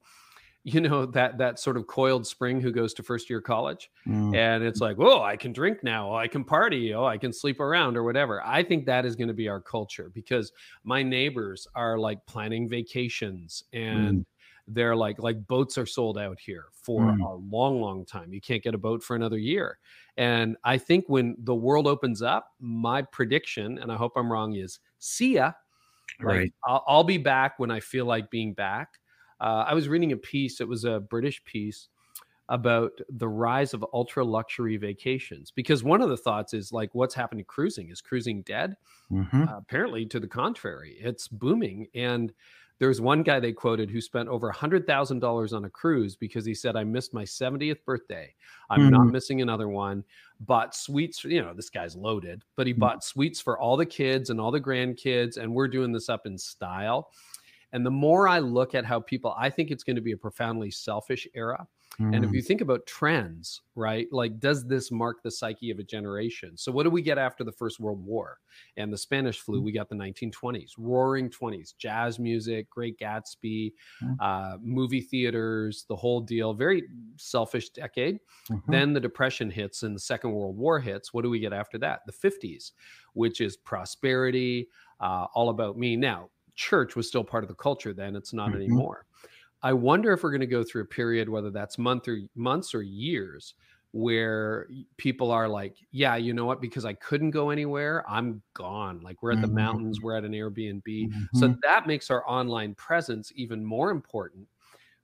[0.64, 4.34] you know that that sort of coiled spring who goes to first year college mm.
[4.34, 7.32] and it's like oh i can drink now oh, i can party oh i can
[7.32, 10.50] sleep around or whatever i think that is going to be our culture because
[10.82, 14.24] my neighbors are like planning vacations and mm
[14.68, 17.20] they're like like boats are sold out here for mm.
[17.20, 18.32] a long long time.
[18.32, 19.78] You can't get a boat for another year.
[20.16, 24.54] And i think when the world opens up my prediction and i hope i'm wrong
[24.54, 25.52] is see ya.
[26.20, 26.42] Right.
[26.42, 28.98] Like, I'll, I'll, be back when i feel like being back.
[29.40, 31.88] Uh, i was reading a piece it was a british piece
[32.48, 35.50] about the rise of ultra luxury vacations.
[35.50, 37.90] Because one of the thoughts is like what's happened to cruising?
[37.90, 38.76] Is cruising dead?
[39.10, 39.42] Mm-hmm.
[39.44, 41.86] uh, apparently to the contrary it's booming.
[41.94, 42.32] And
[42.78, 46.76] there's one guy they quoted who spent over $100,000 on a cruise because he said,
[46.76, 48.34] I missed my 70th birthday.
[48.68, 48.90] I'm mm-hmm.
[48.90, 50.04] not missing another one.
[50.40, 52.80] Bought suites, you know, this guy's loaded, but he mm-hmm.
[52.80, 55.38] bought suites for all the kids and all the grandkids.
[55.38, 57.10] And we're doing this up in style.
[57.72, 60.16] And the more I look at how people, I think it's going to be a
[60.16, 61.66] profoundly selfish era.
[62.00, 62.14] Mm.
[62.14, 62.46] And if you mm.
[62.46, 66.56] think about trends, right, like does this mark the psyche of a generation?
[66.56, 68.38] So, what do we get after the First World War
[68.76, 69.60] and the Spanish flu?
[69.60, 69.64] Mm.
[69.64, 74.16] We got the 1920s, roaring 20s, jazz music, Great Gatsby, mm.
[74.20, 76.52] uh, movie theaters, the whole deal.
[76.52, 76.84] Very
[77.16, 78.20] selfish decade.
[78.50, 78.70] Mm-hmm.
[78.70, 81.14] Then the Depression hits and the Second World War hits.
[81.14, 82.00] What do we get after that?
[82.06, 82.72] The 50s,
[83.14, 84.68] which is prosperity,
[85.00, 85.96] uh, all about me.
[85.96, 88.56] Now, church was still part of the culture then, it's not mm-hmm.
[88.56, 89.06] anymore.
[89.62, 92.74] I wonder if we're going to go through a period, whether that's month or months
[92.74, 93.54] or years,
[93.92, 96.60] where people are like, yeah, you know what?
[96.60, 99.00] Because I couldn't go anywhere, I'm gone.
[99.00, 99.56] Like we're at the mm-hmm.
[99.56, 100.82] mountains, we're at an Airbnb.
[100.84, 101.38] Mm-hmm.
[101.38, 104.46] So that makes our online presence even more important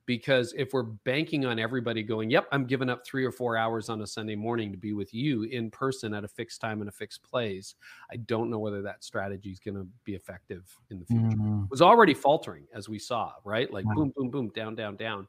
[0.05, 3.89] because if we're banking on everybody going, yep, I'm giving up three or four hours
[3.89, 6.89] on a Sunday morning to be with you in person at a fixed time and
[6.89, 7.75] a fixed place,
[8.11, 11.37] I don't know whether that strategy is going to be effective in the future.
[11.37, 11.63] Mm-hmm.
[11.63, 13.71] It was already faltering as we saw, right?
[13.71, 15.27] Like boom, boom, boom, down, down, down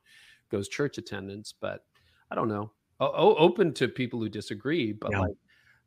[0.50, 1.54] goes church attendance.
[1.58, 1.84] But
[2.30, 2.72] I don't know.
[3.00, 5.20] O- open to people who disagree, but yeah.
[5.20, 5.36] like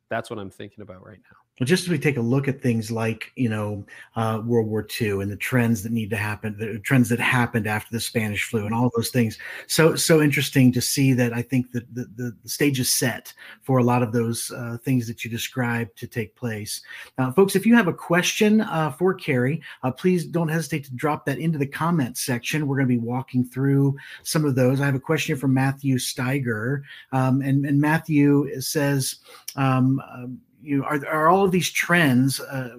[0.08, 1.36] that's what I'm thinking about right now.
[1.64, 3.84] Just as we take a look at things like you know
[4.16, 7.66] uh, World War II and the trends that need to happen, the trends that happened
[7.66, 11.42] after the Spanish flu and all those things, so so interesting to see that I
[11.42, 15.24] think that the, the, stage is set for a lot of those uh, things that
[15.24, 16.80] you described to take place.
[17.18, 20.94] Uh, folks, if you have a question uh, for Carey, uh, please don't hesitate to
[20.94, 22.66] drop that into the comments section.
[22.66, 24.80] We're going to be walking through some of those.
[24.80, 29.16] I have a question from Matthew Steiger, um, and and Matthew says.
[29.56, 32.76] Um, um you know, are, are all of these trends uh,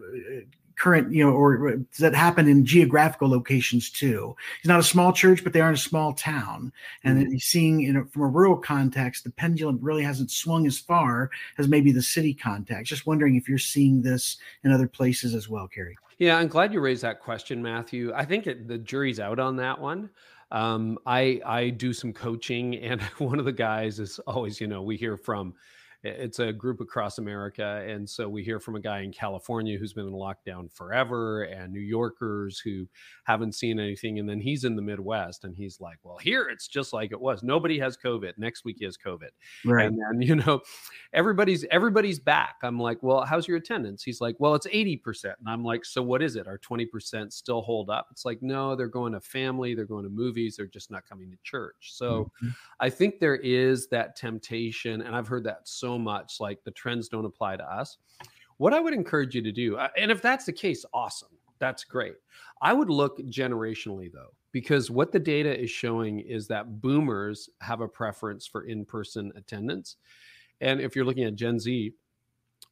[0.75, 4.35] current, you know, or that happen in geographical locations too?
[4.59, 6.71] It's not a small church, but they are in a small town,
[7.03, 7.37] and mm-hmm.
[7.37, 11.67] seeing, you know, from a rural context, the pendulum really hasn't swung as far as
[11.67, 12.89] maybe the city context.
[12.89, 15.97] Just wondering if you're seeing this in other places as well, Carey.
[16.19, 18.11] Yeah, I'm glad you raised that question, Matthew.
[18.13, 20.09] I think it, the jury's out on that one.
[20.51, 24.81] Um, I I do some coaching, and one of the guys is always, you know,
[24.81, 25.53] we hear from
[26.03, 27.85] it's a group across America.
[27.85, 31.73] And so we hear from a guy in California who's been in lockdown forever and
[31.73, 32.87] New Yorkers who
[33.25, 34.17] haven't seen anything.
[34.17, 37.19] And then he's in the Midwest and he's like, well, here it's just like it
[37.19, 37.43] was.
[37.43, 38.33] Nobody has COVID.
[38.37, 39.29] Next week he has COVID.
[39.65, 39.87] Right.
[39.87, 40.61] And then, you know,
[41.11, 42.55] everybody's everybody's back.
[42.63, 44.01] I'm like, well, how's your attendance?
[44.01, 45.25] He's like, well, it's 80%.
[45.25, 46.47] And I'm like, so what is it?
[46.47, 48.07] Are 20% still hold up?
[48.11, 51.29] It's like, no, they're going to family, they're going to movies, they're just not coming
[51.31, 51.91] to church.
[51.91, 52.49] So mm-hmm.
[52.79, 56.71] I think there is that temptation, and I've heard that so so much like the
[56.71, 57.97] trends don't apply to us.
[58.57, 61.29] What I would encourage you to do, uh, and if that's the case, awesome.
[61.59, 62.15] That's great.
[62.61, 64.33] I would look generationally though.
[64.51, 69.97] because what the data is showing is that boomers have a preference for in-person attendance
[70.61, 71.93] and if you're looking at gen z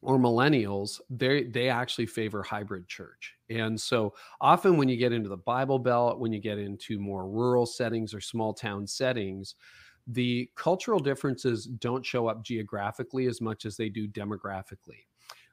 [0.02, 5.28] or millennials they they actually favor hybrid church and so often when you get into
[5.28, 9.54] the bible belt when you get into more rural settings or small town settings
[10.08, 15.04] the cultural differences don't show up geographically as much as they do demographically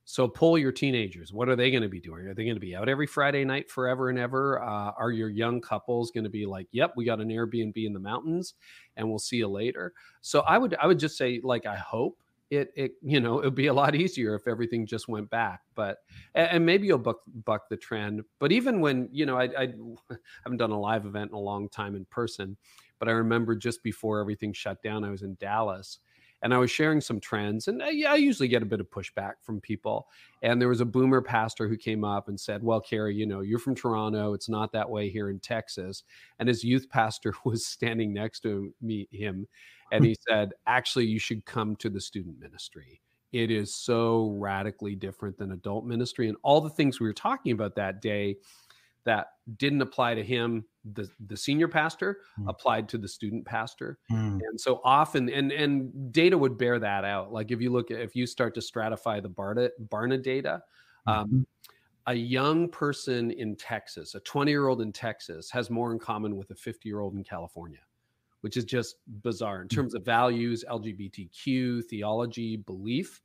[0.05, 1.33] so pull your teenagers.
[1.33, 2.27] What are they going to be doing?
[2.27, 4.61] Are they going to be out every Friday night forever and ever?
[4.61, 7.91] Uh, are your young couples going to be like, "Yep, we got an Airbnb in
[7.91, 8.53] the mountains,
[8.95, 9.93] and we'll see you later"?
[10.21, 13.45] So I would I would just say like I hope it it you know it
[13.45, 15.61] would be a lot easier if everything just went back.
[15.73, 15.97] But
[16.35, 18.21] and maybe you'll buck buck the trend.
[18.39, 19.73] But even when you know I, I
[20.43, 22.57] haven't done a live event in a long time in person,
[22.99, 25.99] but I remember just before everything shut down, I was in Dallas
[26.41, 27.67] and I was sharing some trends.
[27.67, 30.07] And uh, yeah, I usually get a bit of pushback from people.
[30.43, 33.41] And there was a boomer pastor who came up and said, Well, Carey, you know,
[33.41, 34.33] you're from Toronto.
[34.33, 36.03] It's not that way here in Texas.
[36.37, 39.47] And his youth pastor was standing next to me, him,
[39.91, 43.01] and he said, Actually, you should come to the student ministry.
[43.31, 46.29] It is so radically different than adult ministry.
[46.29, 48.37] And all the things we were talking about that day
[49.05, 52.49] that didn't apply to him the the senior pastor mm.
[52.49, 54.39] applied to the student pastor mm.
[54.39, 57.99] and so often and and data would bear that out like if you look at
[57.99, 60.61] if you start to stratify the barna barna data
[61.07, 61.41] um, mm-hmm.
[62.07, 66.35] a young person in texas a 20 year old in texas has more in common
[66.35, 67.79] with a 50 year old in california
[68.41, 69.75] which is just bizarre in mm.
[69.75, 73.21] terms of values lgbtq theology belief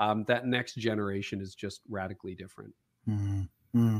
[0.00, 2.74] um, that next generation is just radically different
[3.08, 3.98] mm-hmm.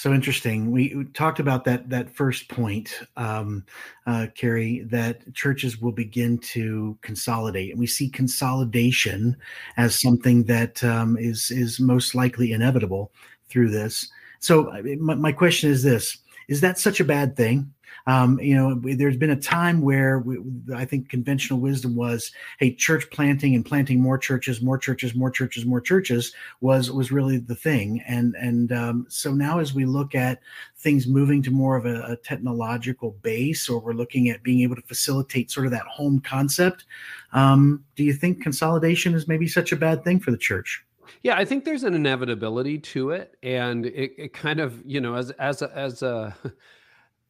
[0.00, 0.70] So interesting.
[0.70, 3.66] We talked about that that first point, um,
[4.06, 9.36] uh, Carey, that churches will begin to consolidate, and we see consolidation
[9.76, 13.12] as something that um, is is most likely inevitable
[13.50, 14.08] through this.
[14.38, 16.16] So, my, my question is this:
[16.50, 17.72] Is that such a bad thing?
[18.06, 20.38] Um, you know, there's been a time where we,
[20.74, 25.30] I think conventional wisdom was, hey, church planting and planting more churches, more churches, more
[25.30, 28.02] churches, more churches was was really the thing.
[28.08, 30.40] And and um, so now as we look at
[30.76, 34.76] things moving to more of a, a technological base, or we're looking at being able
[34.76, 36.84] to facilitate sort of that home concept,
[37.32, 40.84] um, do you think consolidation is maybe such a bad thing for the church?
[41.22, 45.14] Yeah, I think there's an inevitability to it, and it, it kind of you know
[45.14, 46.34] as as a, as a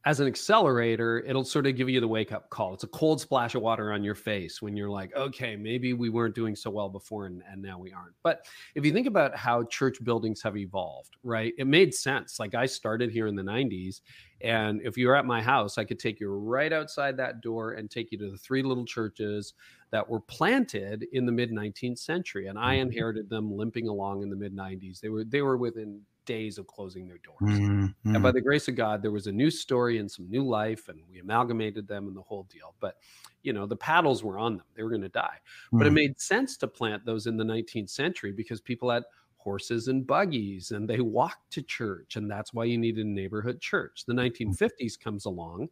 [0.03, 2.73] as an accelerator, it'll sort of give you the wake up call.
[2.73, 6.09] It's a cold splash of water on your face when you're like, okay, maybe we
[6.09, 8.15] weren't doing so well before and, and now we aren't.
[8.23, 12.39] But if you think about how church buildings have evolved, right, it made sense.
[12.39, 14.01] Like I started here in the 90s,
[14.41, 17.73] and if you were at my house, I could take you right outside that door
[17.73, 19.53] and take you to the three little churches
[19.91, 22.47] that were planted in the mid 19th century.
[22.47, 22.87] And I mm-hmm.
[22.87, 24.99] inherited them limping along in the mid 90s.
[24.99, 27.57] They were they were within days of closing their doors.
[27.57, 28.15] Mm-hmm.
[28.15, 30.87] And by the grace of God, there was a new story and some new life,
[30.89, 32.75] and we amalgamated them and the whole deal.
[32.79, 32.97] But
[33.43, 35.37] you know, the paddles were on them; they were going to die.
[35.67, 35.77] Mm-hmm.
[35.77, 35.95] But it mm.
[35.95, 39.03] made sense to plant those in the 19th century because people had
[39.41, 43.59] horses and buggies and they walked to church and that's why you needed a neighborhood
[43.59, 44.99] church the 1950s mm.
[44.99, 45.67] comes along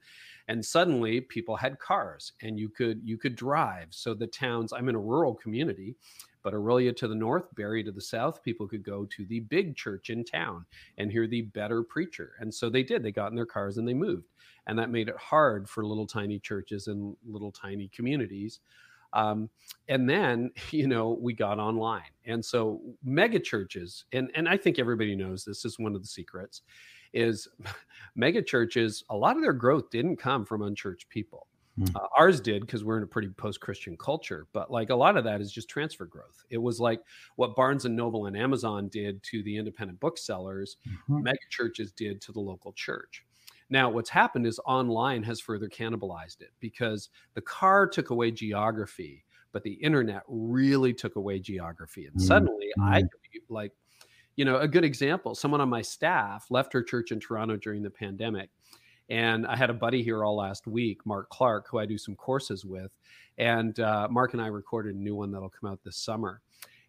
[0.48, 4.90] and suddenly people had cars and you could you could drive so the towns i'm
[4.90, 5.96] in a rural community
[6.44, 9.76] but Orillia to the north, Barrie to the south, people could go to the big
[9.76, 10.66] church in town
[10.98, 12.34] and hear the better preacher.
[12.40, 13.04] And so they did.
[13.04, 14.28] They got in their cars and they moved.
[14.68, 18.60] And that made it hard for little tiny churches and little tiny communities.
[19.14, 19.50] Um,
[19.88, 22.12] and then, you know, we got online.
[22.26, 26.08] And so mega churches, and, and I think everybody knows this is one of the
[26.08, 26.62] secrets,
[27.14, 27.48] is
[28.16, 31.48] mega churches, a lot of their growth didn't come from unchurched people.
[31.80, 31.96] Mm.
[31.96, 35.24] Uh, ours did because we're in a pretty post-Christian culture, but like a lot of
[35.24, 36.44] that is just transfer growth.
[36.50, 37.02] It was like
[37.36, 41.24] what Barnes and Noble and Amazon did to the independent booksellers, mm-hmm.
[41.24, 43.24] mega churches did to the local church.
[43.70, 49.24] Now, what's happened is online has further cannibalized it because the car took away geography,
[49.52, 52.06] but the internet really took away geography.
[52.08, 52.26] And mm-hmm.
[52.26, 53.54] suddenly, I mm-hmm.
[53.54, 53.72] like,
[54.36, 57.84] you know, a good example someone on my staff left her church in Toronto during
[57.84, 58.50] the pandemic
[59.10, 62.16] and I had a buddy here all last week, Mark Clark, who I do some
[62.16, 62.92] courses with.
[63.38, 66.42] And uh, Mark and I recorded a new one that'll come out this summer.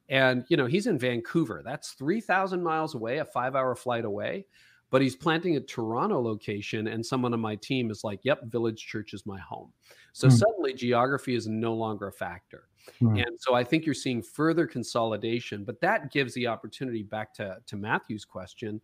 [0.09, 1.63] And, you know, he's in Vancouver.
[1.65, 4.47] That's 3,000 miles away, a five hour flight away.
[4.91, 8.85] But he's planting a Toronto location, and someone on my team is like, yep, Village
[8.85, 9.73] Church is my home.
[10.13, 10.33] So mm.
[10.33, 12.65] suddenly geography is no longer a factor.
[13.01, 13.25] Mm.
[13.25, 17.59] And so I think you're seeing further consolidation, but that gives the opportunity back to,
[17.65, 18.81] to Matthew's question.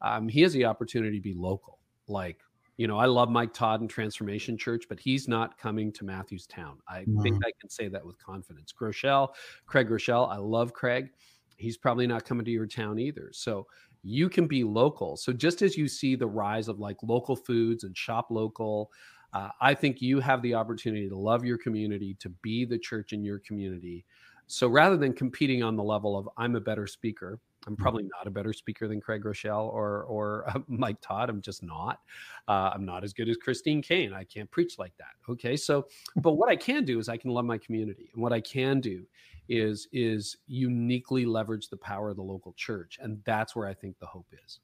[0.00, 1.80] Um, he has the opportunity to be local.
[2.06, 2.38] Like,
[2.78, 6.46] you know, I love Mike Todd and Transformation Church, but he's not coming to Matthews
[6.46, 6.78] Town.
[6.88, 7.20] I mm-hmm.
[7.22, 8.72] think I can say that with confidence.
[8.72, 9.30] Groeschel,
[9.66, 11.10] Craig Groeschel, I love Craig.
[11.56, 13.30] He's probably not coming to your town either.
[13.32, 13.66] So
[14.04, 15.16] you can be local.
[15.16, 18.92] So just as you see the rise of like local foods and shop local,
[19.32, 23.12] uh, I think you have the opportunity to love your community, to be the church
[23.12, 24.04] in your community.
[24.46, 28.26] So rather than competing on the level of I'm a better speaker, I'm probably not
[28.26, 31.30] a better speaker than Craig Groeschel or or uh, Mike Todd.
[31.30, 32.00] I'm just not.
[32.48, 34.12] Uh, I'm not as good as Christine Caine.
[34.12, 35.30] I can't preach like that.
[35.30, 38.32] Okay, so but what I can do is I can love my community, and what
[38.32, 39.04] I can do
[39.48, 43.98] is is uniquely leverage the power of the local church, and that's where I think
[43.98, 44.60] the hope is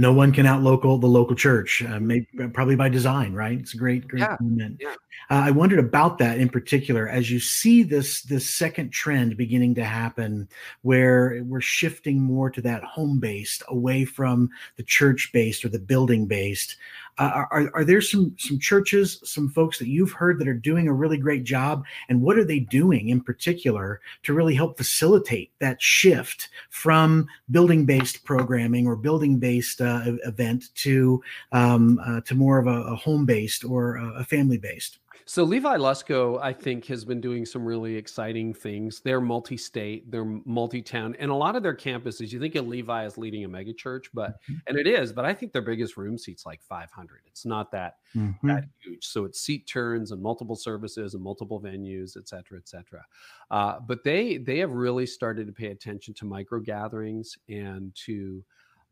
[0.00, 3.58] no one can out local the local church, uh, maybe, probably by design, right?
[3.58, 4.78] It's a great, great yeah, moment.
[4.80, 4.94] Yeah.
[5.28, 9.74] Uh, I wondered about that in particular as you see this this second trend beginning
[9.76, 10.48] to happen,
[10.82, 15.78] where we're shifting more to that home based, away from the church based or the
[15.78, 16.76] building based.
[17.18, 20.88] Uh, are, are there some some churches, some folks that you've heard that are doing
[20.88, 25.50] a really great job, and what are they doing in particular to really help facilitate
[25.58, 32.34] that shift from building based programming or building based uh, event to um, uh, to
[32.34, 34.98] more of a, a home based or a family based?
[35.30, 38.98] So Levi Lusko, I think, has been doing some really exciting things.
[38.98, 42.32] They're multi-state, they're multi-town, and a lot of their campuses.
[42.32, 44.54] You think of Levi as leading a megachurch, but mm-hmm.
[44.66, 47.20] and it is, but I think their biggest room seats like 500.
[47.28, 48.48] It's not that mm-hmm.
[48.48, 49.06] that huge.
[49.06, 53.06] So it's seat turns and multiple services and multiple venues, et cetera, et cetera.
[53.52, 58.42] Uh, but they they have really started to pay attention to micro gatherings and to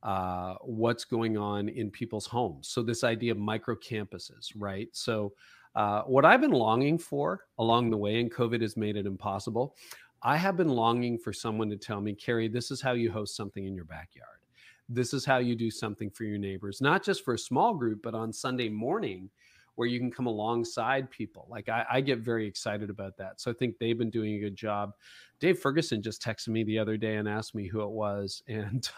[0.04, 2.68] uh, what's going on in people's homes.
[2.68, 4.88] So this idea of micro campuses, right?
[4.92, 5.32] So
[5.78, 9.76] uh, what I've been longing for along the way, and COVID has made it impossible,
[10.24, 13.36] I have been longing for someone to tell me, Carey, this is how you host
[13.36, 14.40] something in your backyard.
[14.88, 18.00] This is how you do something for your neighbors, not just for a small group,
[18.02, 19.30] but on Sunday morning
[19.76, 21.46] where you can come alongside people.
[21.48, 23.40] Like I, I, get very excited about that.
[23.40, 24.94] So I think they've been doing a good job.
[25.38, 28.90] Dave Ferguson just texted me the other day and asked me who it was, and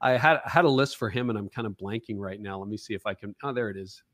[0.00, 2.60] I had had a list for him, and I'm kind of blanking right now.
[2.60, 3.34] Let me see if I can.
[3.42, 4.04] Oh, there it is.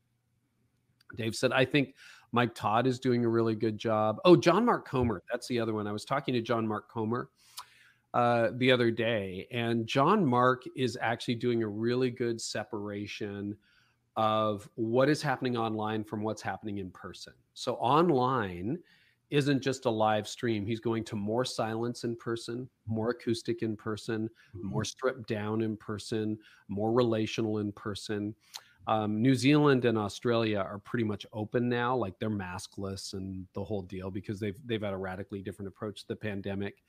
[1.15, 1.95] Dave said, I think
[2.31, 4.19] Mike Todd is doing a really good job.
[4.25, 5.21] Oh, John Mark Comer.
[5.31, 5.87] That's the other one.
[5.87, 7.29] I was talking to John Mark Comer
[8.13, 13.55] uh, the other day, and John Mark is actually doing a really good separation
[14.17, 17.33] of what is happening online from what's happening in person.
[17.53, 18.79] So, online
[19.29, 20.65] isn't just a live stream.
[20.65, 24.87] He's going to more silence in person, more acoustic in person, more mm-hmm.
[24.87, 26.37] stripped down in person,
[26.67, 28.35] more relational in person.
[28.87, 33.63] Um, New Zealand and Australia are pretty much open now, like they're maskless and the
[33.63, 36.83] whole deal because they've they've had a radically different approach to the pandemic.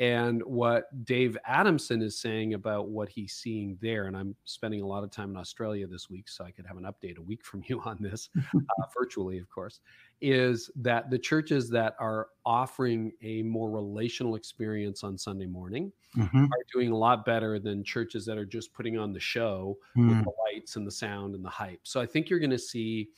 [0.00, 4.86] And what Dave Adamson is saying about what he's seeing there, and I'm spending a
[4.86, 7.44] lot of time in Australia this week, so I could have an update a week
[7.44, 9.80] from you on this, uh, virtually, of course,
[10.20, 16.44] is that the churches that are offering a more relational experience on Sunday morning mm-hmm.
[16.44, 20.08] are doing a lot better than churches that are just putting on the show mm.
[20.08, 21.80] with the lights and the sound and the hype.
[21.84, 23.10] So I think you're going to see,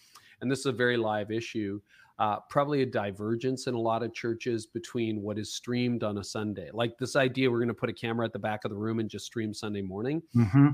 [0.42, 1.80] and this is a very live issue
[2.18, 6.24] uh, probably a divergence in a lot of churches between what is streamed on a
[6.24, 6.70] Sunday.
[6.72, 9.00] Like this idea, we're going to put a camera at the back of the room
[9.00, 10.22] and just stream Sunday morning.
[10.34, 10.68] Mm-hmm.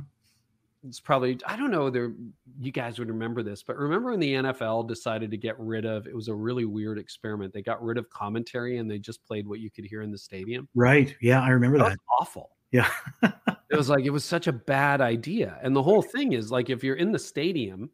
[0.87, 1.91] It's probably I don't know.
[1.91, 2.13] There,
[2.61, 6.09] you guys would remember this, but remember when the NFL decided to get rid of?
[6.09, 7.53] It was a really weird experiment.
[7.53, 10.19] They got rid of commentary and they just played what you could hear in the
[10.19, 10.69] stadium.
[10.75, 11.15] Right.
[11.21, 11.91] Yeah, I remember that.
[11.91, 11.99] that.
[12.19, 12.51] awful.
[12.73, 12.91] Yeah.
[13.23, 15.59] it was like it was such a bad idea.
[15.63, 17.91] And the whole thing is like if you're in the stadium,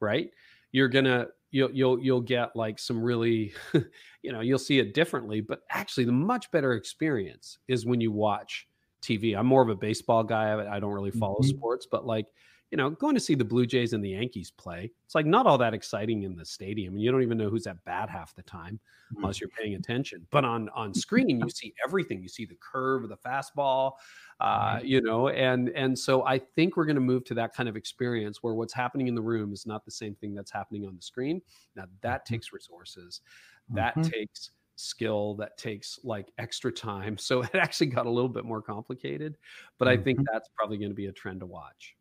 [0.00, 0.30] right?
[0.72, 3.52] You're gonna you'll you'll you'll get like some really
[4.22, 8.10] you know you'll see it differently but actually the much better experience is when you
[8.10, 8.66] watch
[9.02, 11.56] tv i'm more of a baseball guy i don't really follow mm-hmm.
[11.56, 12.26] sports but like
[12.72, 15.46] you know going to see the blue jays and the yankees play it's like not
[15.46, 18.34] all that exciting in the stadium and you don't even know who's at bat half
[18.34, 18.80] the time
[19.12, 19.22] mm-hmm.
[19.22, 23.04] unless you're paying attention but on on screen you see everything you see the curve
[23.04, 23.92] of the fastball
[24.40, 27.68] uh, you know and and so i think we're going to move to that kind
[27.68, 30.84] of experience where what's happening in the room is not the same thing that's happening
[30.86, 31.40] on the screen
[31.76, 32.34] now that mm-hmm.
[32.34, 33.20] takes resources
[33.68, 34.10] that mm-hmm.
[34.10, 38.62] takes skill that takes like extra time so it actually got a little bit more
[38.62, 39.36] complicated
[39.78, 40.00] but mm-hmm.
[40.00, 40.32] i think mm-hmm.
[40.32, 41.94] that's probably going to be a trend to watch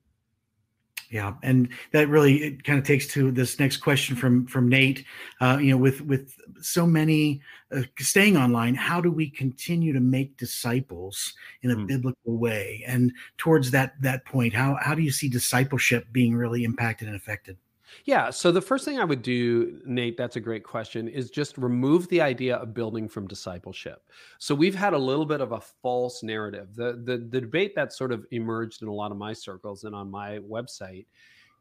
[1.12, 5.05] yeah, and that really it kind of takes to this next question from from Nate.
[5.41, 7.41] Uh, you know, with with so many
[7.76, 11.34] uh, staying online, how do we continue to make disciples
[11.64, 11.86] in a mm.
[11.86, 12.84] biblical way?
[12.88, 17.18] And towards that that point, how how do you see discipleship being really impacted and
[17.18, 17.57] affected?
[18.05, 18.29] Yeah.
[18.29, 22.07] So the first thing I would do, Nate, that's a great question, is just remove
[22.09, 24.03] the idea of building from discipleship.
[24.39, 26.75] So we've had a little bit of a false narrative.
[26.75, 29.95] The the, the debate that sort of emerged in a lot of my circles and
[29.95, 31.05] on my website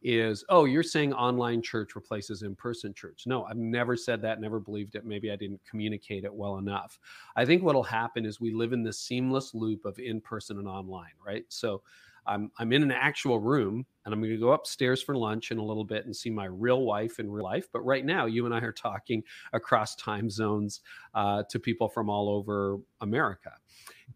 [0.02, 3.24] is, oh, you're saying online church replaces in person church.
[3.26, 5.04] No, I've never said that, never believed it.
[5.04, 6.98] Maybe I didn't communicate it well enough.
[7.36, 10.66] I think what'll happen is we live in this seamless loop of in person and
[10.66, 11.44] online, right?
[11.48, 11.82] So
[12.26, 15.58] I'm, I'm in an actual room and I'm going to go upstairs for lunch in
[15.58, 17.68] a little bit and see my real wife in real life.
[17.72, 20.80] But right now, you and I are talking across time zones
[21.14, 23.52] uh, to people from all over America.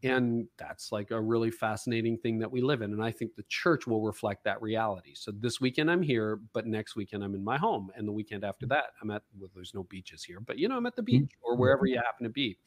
[0.03, 2.93] And that's like a really fascinating thing that we live in.
[2.93, 5.13] And I think the church will reflect that reality.
[5.15, 7.91] So this weekend I'm here, but next weekend I'm in my home.
[7.95, 10.77] And the weekend after that, I'm at, well, there's no beaches here, but you know,
[10.77, 12.59] I'm at the beach or wherever you happen to be.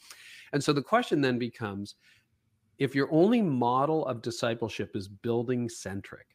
[0.53, 1.95] And so the question then becomes
[2.79, 6.27] if your only model of discipleship is building centric,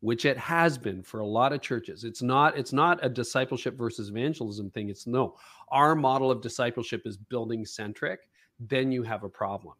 [0.00, 3.76] which it has been for a lot of churches it's not it's not a discipleship
[3.76, 5.34] versus evangelism thing it's no
[5.72, 8.28] our model of discipleship is building centric
[8.60, 9.74] then you have a problem.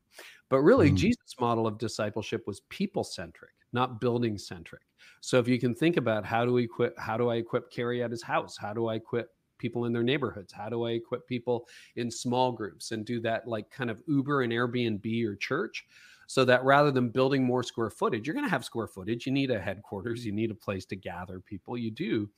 [0.48, 0.96] But really mm.
[0.96, 4.82] jesus model of discipleship was people centric not building centric
[5.20, 8.02] so if you can think about how do we equip how do i equip Carey
[8.02, 8.56] at his house?
[8.56, 10.52] How do i equip people in their neighborhoods?
[10.52, 11.66] How do i equip people
[11.96, 15.86] in small groups and do that like kind of uber and airbnb or church
[16.28, 19.24] so that rather than building more square footage, you're going to have square footage.
[19.24, 21.78] You need a headquarters, you need a place to gather people.
[21.78, 22.28] You do.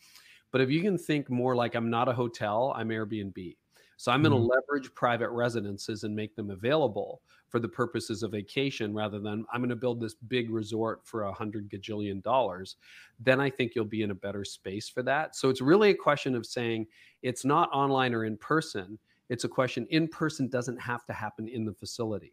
[0.53, 3.57] But if you can think more like I'm not a hotel, I'm Airbnb.
[3.97, 4.49] So I'm going to mm-hmm.
[4.49, 9.61] leverage private residences and make them available for the purposes of vacation rather than I'm
[9.61, 12.76] going to build this big resort for a hundred gajillion dollars.
[13.18, 15.34] Then I think you'll be in a better space for that.
[15.34, 16.86] So it's really a question of saying
[17.22, 19.01] it's not online or in person.
[19.28, 22.32] It's a question in person doesn't have to happen in the facility.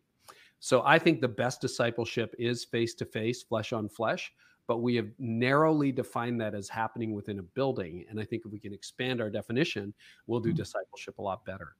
[0.60, 4.32] So I think the best discipleship is face to face, flesh on flesh,
[4.68, 8.05] but we have narrowly defined that as happening within a building.
[8.10, 9.93] And I think if we can expand our definition,
[10.26, 10.58] we'll do mm-hmm.
[10.58, 11.76] discipleship a lot better.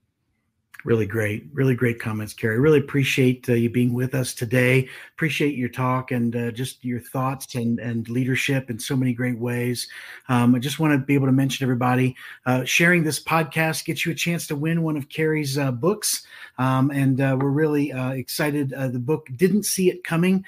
[0.86, 2.59] Really great, really great comments, Carey.
[2.59, 4.88] Really appreciate uh, you being with us today.
[5.13, 9.39] Appreciate your talk and uh, just your thoughts and and leadership in so many great
[9.39, 9.88] ways.
[10.30, 12.15] Um, I just want to be able to mention everybody
[12.45, 16.25] uh, sharing this podcast gets you a chance to win one of Carey's uh, books,
[16.59, 18.69] um, and uh, we're really uh, excited.
[18.69, 20.45] the book didn't see it coming.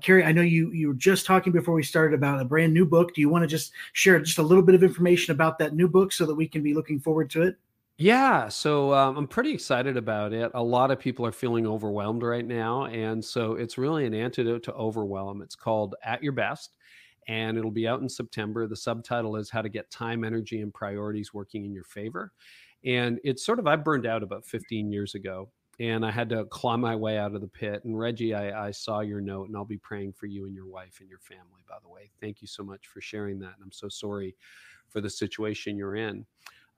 [0.00, 2.84] Carey, I know you you were just talking before we started about a brand new
[2.84, 3.14] book.
[3.14, 5.88] Do you want to just share just a little bit of information about that new
[5.88, 7.56] book so that we can be looking forward to it?
[8.00, 10.50] Yeah, so um, I'm pretty excited about it.
[10.54, 12.86] A lot of people are feeling overwhelmed right now.
[12.86, 15.42] And so it's really an antidote to overwhelm.
[15.42, 16.78] It's called At Your Best,
[17.28, 18.66] and it'll be out in September.
[18.66, 22.32] The subtitle is How to Get Time, Energy, and Priorities Working in Your Favor.
[22.86, 26.46] And it's sort of, I burned out about 15 years ago and I had to
[26.46, 27.84] claw my way out of the pit.
[27.84, 30.66] And Reggie, I, I, saw your note, and I'll be praying for you and your
[30.66, 31.64] wife and your family.
[31.68, 33.54] By the way, thank you so much for sharing that.
[33.56, 34.36] And I'm so sorry
[34.88, 36.26] for the situation you're in.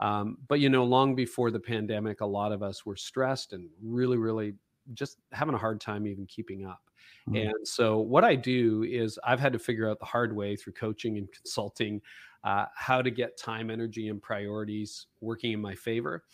[0.03, 3.69] Um, but you know, long before the pandemic, a lot of us were stressed and
[3.81, 4.55] really, really
[4.95, 6.83] just having a hard time even keeping up.
[7.29, 7.49] Mm-hmm.
[7.49, 10.73] And so, what I do is I've had to figure out the hard way through
[10.73, 12.03] coaching and consulting
[12.43, 16.25] uh, how to get time, energy, and priorities working in my favor.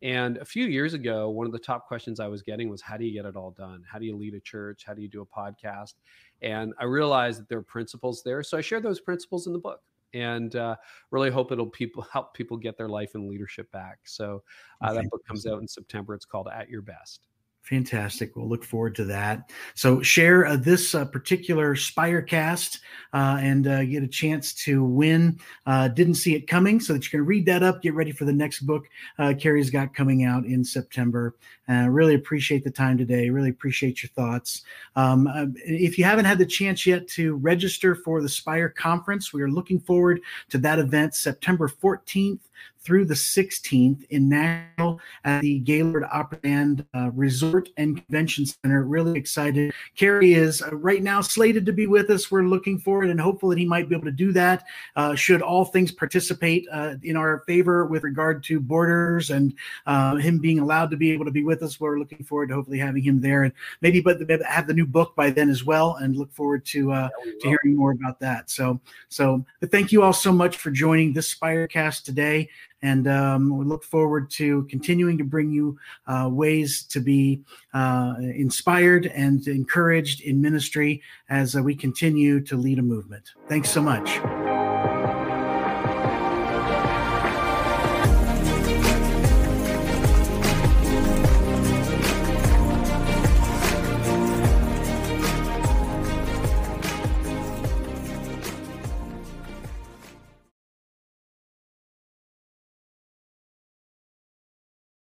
[0.00, 2.96] And a few years ago, one of the top questions I was getting was, How
[2.96, 3.82] do you get it all done?
[3.86, 4.84] How do you lead a church?
[4.86, 5.94] How do you do a podcast?
[6.40, 8.42] And I realized that there are principles there.
[8.42, 9.82] So I share those principles in the book
[10.14, 10.76] and uh,
[11.10, 13.98] really hope it'll people help people get their life and leadership back.
[14.04, 14.42] So
[14.80, 16.14] uh, that book comes out in September.
[16.14, 17.27] It's called At Your Best.
[17.68, 18.34] Fantastic.
[18.34, 19.50] We'll look forward to that.
[19.74, 22.78] So share uh, this uh, particular Spirecast
[23.12, 25.38] uh, and uh, get a chance to win.
[25.66, 27.82] Uh, didn't see it coming, so that you can read that up.
[27.82, 28.86] Get ready for the next book
[29.18, 31.34] uh, Carey's got coming out in September.
[31.68, 33.28] really appreciate the time today.
[33.28, 34.62] Really appreciate your thoughts.
[34.96, 39.42] Um, if you haven't had the chance yet to register for the Spire Conference, we
[39.42, 42.40] are looking forward to that event September 14th
[42.80, 48.84] through the 16th in Nashville at the Gaylord Opryland uh, Resort and Convention Center.
[48.84, 49.72] Really excited.
[49.96, 52.30] Carey is uh, right now slated to be with us.
[52.30, 54.64] We're looking forward and hopeful that he might be able to do that.
[54.96, 59.54] Uh, should all things participate uh, in our favor with regard to borders and
[59.86, 62.54] uh, him being allowed to be able to be with us, we're looking forward to
[62.54, 65.96] hopefully having him there and maybe but have the new book by then as well.
[65.96, 67.08] And look forward to uh,
[67.40, 68.50] to hearing more about that.
[68.50, 72.48] So so thank you all so much for joining this Spirecast today.
[72.82, 77.40] And um, we look forward to continuing to bring you uh, ways to be
[77.74, 83.32] uh, inspired and encouraged in ministry as uh, we continue to lead a movement.
[83.48, 84.18] Thanks so much.